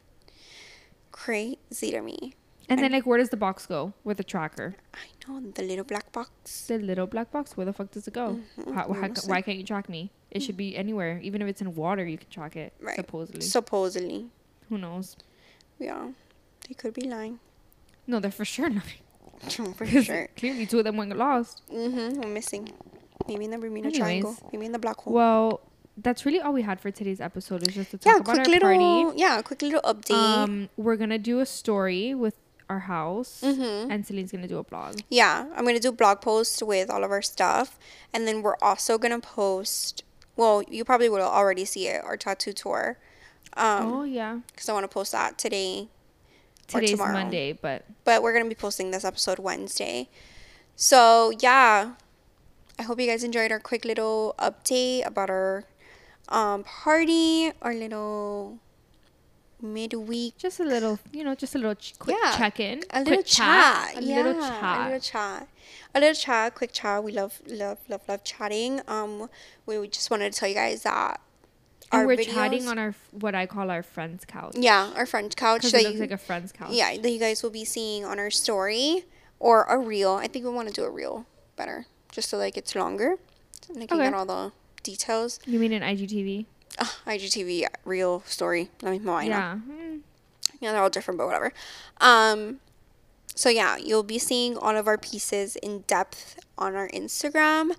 [1.12, 2.34] Crazy to me.
[2.70, 4.76] And then like where does the box go with the tracker?
[4.94, 4.98] I
[5.28, 6.66] know the little black box.
[6.66, 7.56] The little black box.
[7.56, 8.38] Where the fuck does it go?
[8.58, 10.10] Mhm, How, how, why can't you track me?
[10.30, 12.06] It should be anywhere, even if it's in water.
[12.06, 12.72] You can track it.
[12.80, 12.94] Right.
[12.96, 13.40] Supposedly.
[13.42, 14.26] Supposedly,
[14.68, 15.16] Who knows?
[15.78, 16.10] yeah,
[16.68, 17.40] they could be lying.
[18.06, 18.84] No, they're for sure not.
[19.76, 20.28] For sure.
[20.36, 21.62] Clearly, two of them went lost.
[21.72, 22.22] Mm-hmm.
[22.22, 22.70] I'm missing.
[23.26, 23.98] Maybe in the Bermuda Anyways.
[23.98, 24.36] Triangle.
[24.52, 25.12] Maybe in the black hole.
[25.14, 25.60] Well,
[25.96, 27.66] that's really all we had for today's episode.
[27.66, 29.04] Is just to talk yeah, about quick our little.
[29.06, 29.18] party.
[29.20, 30.12] Yeah, quick little update.
[30.14, 32.34] Um, we're gonna do a story with
[32.70, 33.90] our house, Mhm.
[33.90, 35.00] and Celine's gonna do a blog.
[35.10, 37.78] Yeah, I'm gonna do blog posts with all of our stuff,
[38.12, 40.04] and then we're also gonna post.
[40.36, 42.02] Well, you probably will already see it.
[42.04, 42.96] Our tattoo tour.
[43.56, 45.88] Um, oh yeah, because I want to post that today.
[46.68, 47.12] today's tomorrow.
[47.12, 50.08] Monday, but but we're gonna be posting this episode Wednesday.
[50.76, 51.94] So yeah,
[52.78, 55.64] I hope you guys enjoyed our quick little update about our
[56.28, 58.60] um party, our little
[59.62, 63.06] midweek just a little, you know, just a little ch- quick Yeah, check-in, a quick
[63.06, 64.80] little chat, a yeah, little chat.
[64.80, 65.48] a little chat,
[65.94, 67.02] a little chat, quick chat.
[67.04, 68.80] We love, love, love, love chatting.
[68.88, 69.28] Um,
[69.66, 71.20] we we just wanted to tell you guys that
[71.92, 74.54] and our we're videos, chatting on our what I call our friend's couch.
[74.56, 76.70] yeah, our friend's couch that it looks you, like a friend's couch.
[76.72, 79.04] yeah that you guys will be seeing on our story
[79.38, 80.12] or a reel.
[80.12, 83.16] I think we want to do a reel better, just so like it's longer,
[83.68, 84.06] and I can Okay.
[84.10, 84.52] get all the
[84.82, 85.40] details.
[85.46, 86.46] You mean an IGTV?
[86.78, 88.70] Uh, IGTV reel story.
[88.84, 89.22] I mean, yeah.
[89.24, 89.58] Yeah.
[89.68, 90.00] Mm.
[90.60, 91.52] yeah, they're all different, but whatever.
[92.00, 92.60] Um,
[93.34, 97.72] so yeah, you'll be seeing all of our pieces in depth on our Instagram,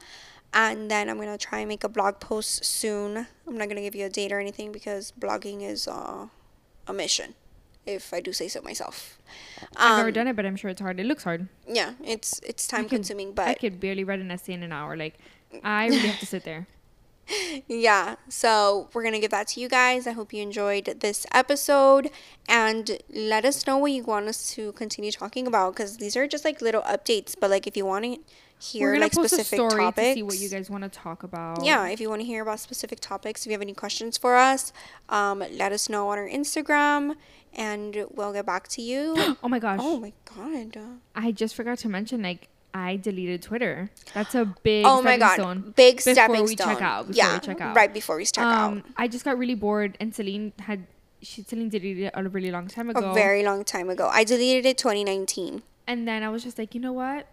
[0.53, 3.27] and then I'm gonna try and make a blog post soon.
[3.47, 6.27] I'm not gonna give you a date or anything because blogging is uh,
[6.87, 7.35] a mission,
[7.85, 9.17] if I do say so myself.
[9.75, 10.99] I've never Um, done it, but I'm sure it's hard.
[10.99, 11.47] It looks hard.
[11.67, 14.71] Yeah, it's it's time could- consuming, but I could barely write an essay in an
[14.73, 14.97] hour.
[14.97, 15.15] Like,
[15.63, 16.67] I really have to sit there.
[17.67, 22.09] Yeah so we're gonna give that to you guys i hope you enjoyed this episode
[22.47, 26.27] and let us know what you want us to continue talking about because these are
[26.27, 28.17] just like little updates but like if you want to
[28.59, 31.63] hear like specific topics to see what you guys want to talk about.
[31.63, 34.35] yeah if you want to hear about specific topics if you have any questions for
[34.35, 34.71] us
[35.09, 37.15] um, let us know on our instagram
[37.53, 39.79] and we'll get back to you Oh my gosh.
[39.81, 43.89] oh my god I just forgot to mention like I deleted Twitter.
[44.13, 47.33] That's a big oh my god big before stepping we check stone out, before yeah
[47.35, 47.75] we check out.
[47.75, 50.87] right before we check out Um, I just got really bored, and Celine had
[51.21, 53.11] she Celine deleted it a really long time ago.
[53.11, 56.73] a very long time ago i deleted it 2019 and then I was just like,
[56.73, 57.27] you know what?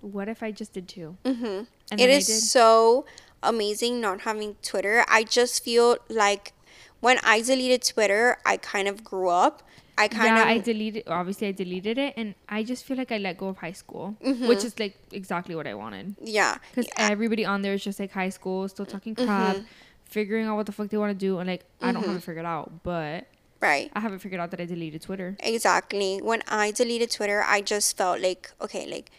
[0.00, 1.16] What if I just did too?
[1.24, 1.64] Mm-hmm.
[1.90, 3.04] And It is so
[3.42, 5.04] amazing not having Twitter.
[5.08, 6.52] I just feel like
[7.00, 9.62] when I deleted Twitter, I kind of grew up.
[9.98, 11.02] I kind yeah, of I deleted.
[11.08, 14.16] Obviously, I deleted it, and I just feel like I let go of high school,
[14.24, 14.46] Mm-hmm.
[14.48, 16.14] which is like exactly what I wanted.
[16.22, 16.56] yeah.
[16.70, 19.64] Because everybody on there is just like high school, still talking crap, Mm-hmm.
[20.04, 22.20] figuring out what the fuck they want to do, and like I don't have to
[22.20, 23.26] figure it figured out, but
[23.60, 23.90] Right.
[23.92, 25.36] I haven't figured out that I deleted Twitter.
[25.40, 26.18] Exactly.
[26.22, 29.10] When I deleted Twitter, I just felt like okay, like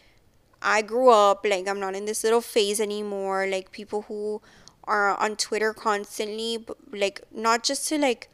[0.62, 3.46] I grew up, like I'm not in this little phase anymore.
[3.46, 4.40] Like people who
[4.84, 8.28] are on Twitter constantly, like not just to like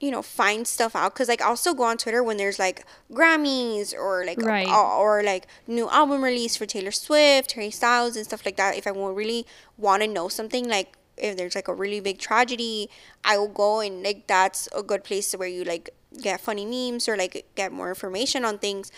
[0.00, 2.84] you know find stuff out because like i'll still go on twitter when there's like
[3.12, 4.68] grammys or like Right.
[4.68, 4.84] or,
[5.18, 8.86] or like new album release for taylor swift harry styles and stuff like that if
[8.86, 9.44] i really
[9.76, 12.88] want to know something like if there's like a really big tragedy
[13.24, 15.90] i will go and like that's a good place where you like
[16.22, 18.92] get funny memes or like get more information on things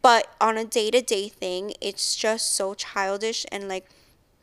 [0.00, 3.86] but on a day-to-day thing it's just so childish and like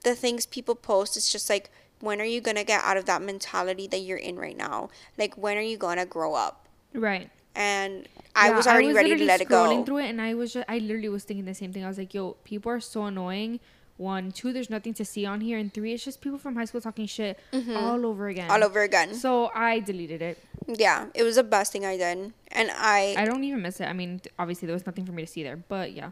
[0.04, 3.22] the things people post it's just like when are you gonna get out of that
[3.22, 7.30] mentality that you're in right now like when are you gonna grow up Right.
[7.56, 9.64] and i Yeah, was already ready to let it go.
[9.64, 11.84] scrolling through it, and I was just, I literally was thinking the same thing.
[11.86, 13.60] I was like, yo, people are so annoying.
[13.98, 16.66] One, two, there's nothing to see on here, and three, it's just people from high
[16.66, 18.44] school talking shit all over again.
[18.50, 18.52] Mm-hmm.
[18.52, 20.38] all over again So I deleted it.
[20.68, 23.86] yeah it was the best thing i did and i I don't even miss it.
[23.86, 26.12] I mean, obviously there was nothing for me to see there, but yeah,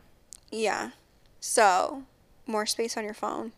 [0.51, 0.91] yeah
[1.41, 2.03] so
[2.47, 3.51] more space on your phone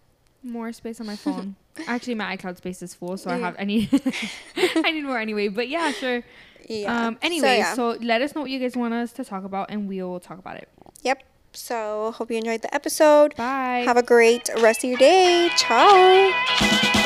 [0.46, 1.56] more space on my phone.
[1.88, 3.90] Actually, my iCloud space is full, so I have any.
[4.56, 5.50] I need more anyway.
[5.50, 6.24] But yeah, sure.
[6.70, 7.18] yeah Um.
[7.22, 7.74] Anyway, yeah.
[7.74, 10.38] so let us know what you guys want us to talk about, and we'll talk
[10.40, 10.70] about it.
[11.04, 11.24] yep
[11.58, 13.84] so hope you enjoyed the episode Bye.
[13.88, 17.05] have a great rest of your day ciao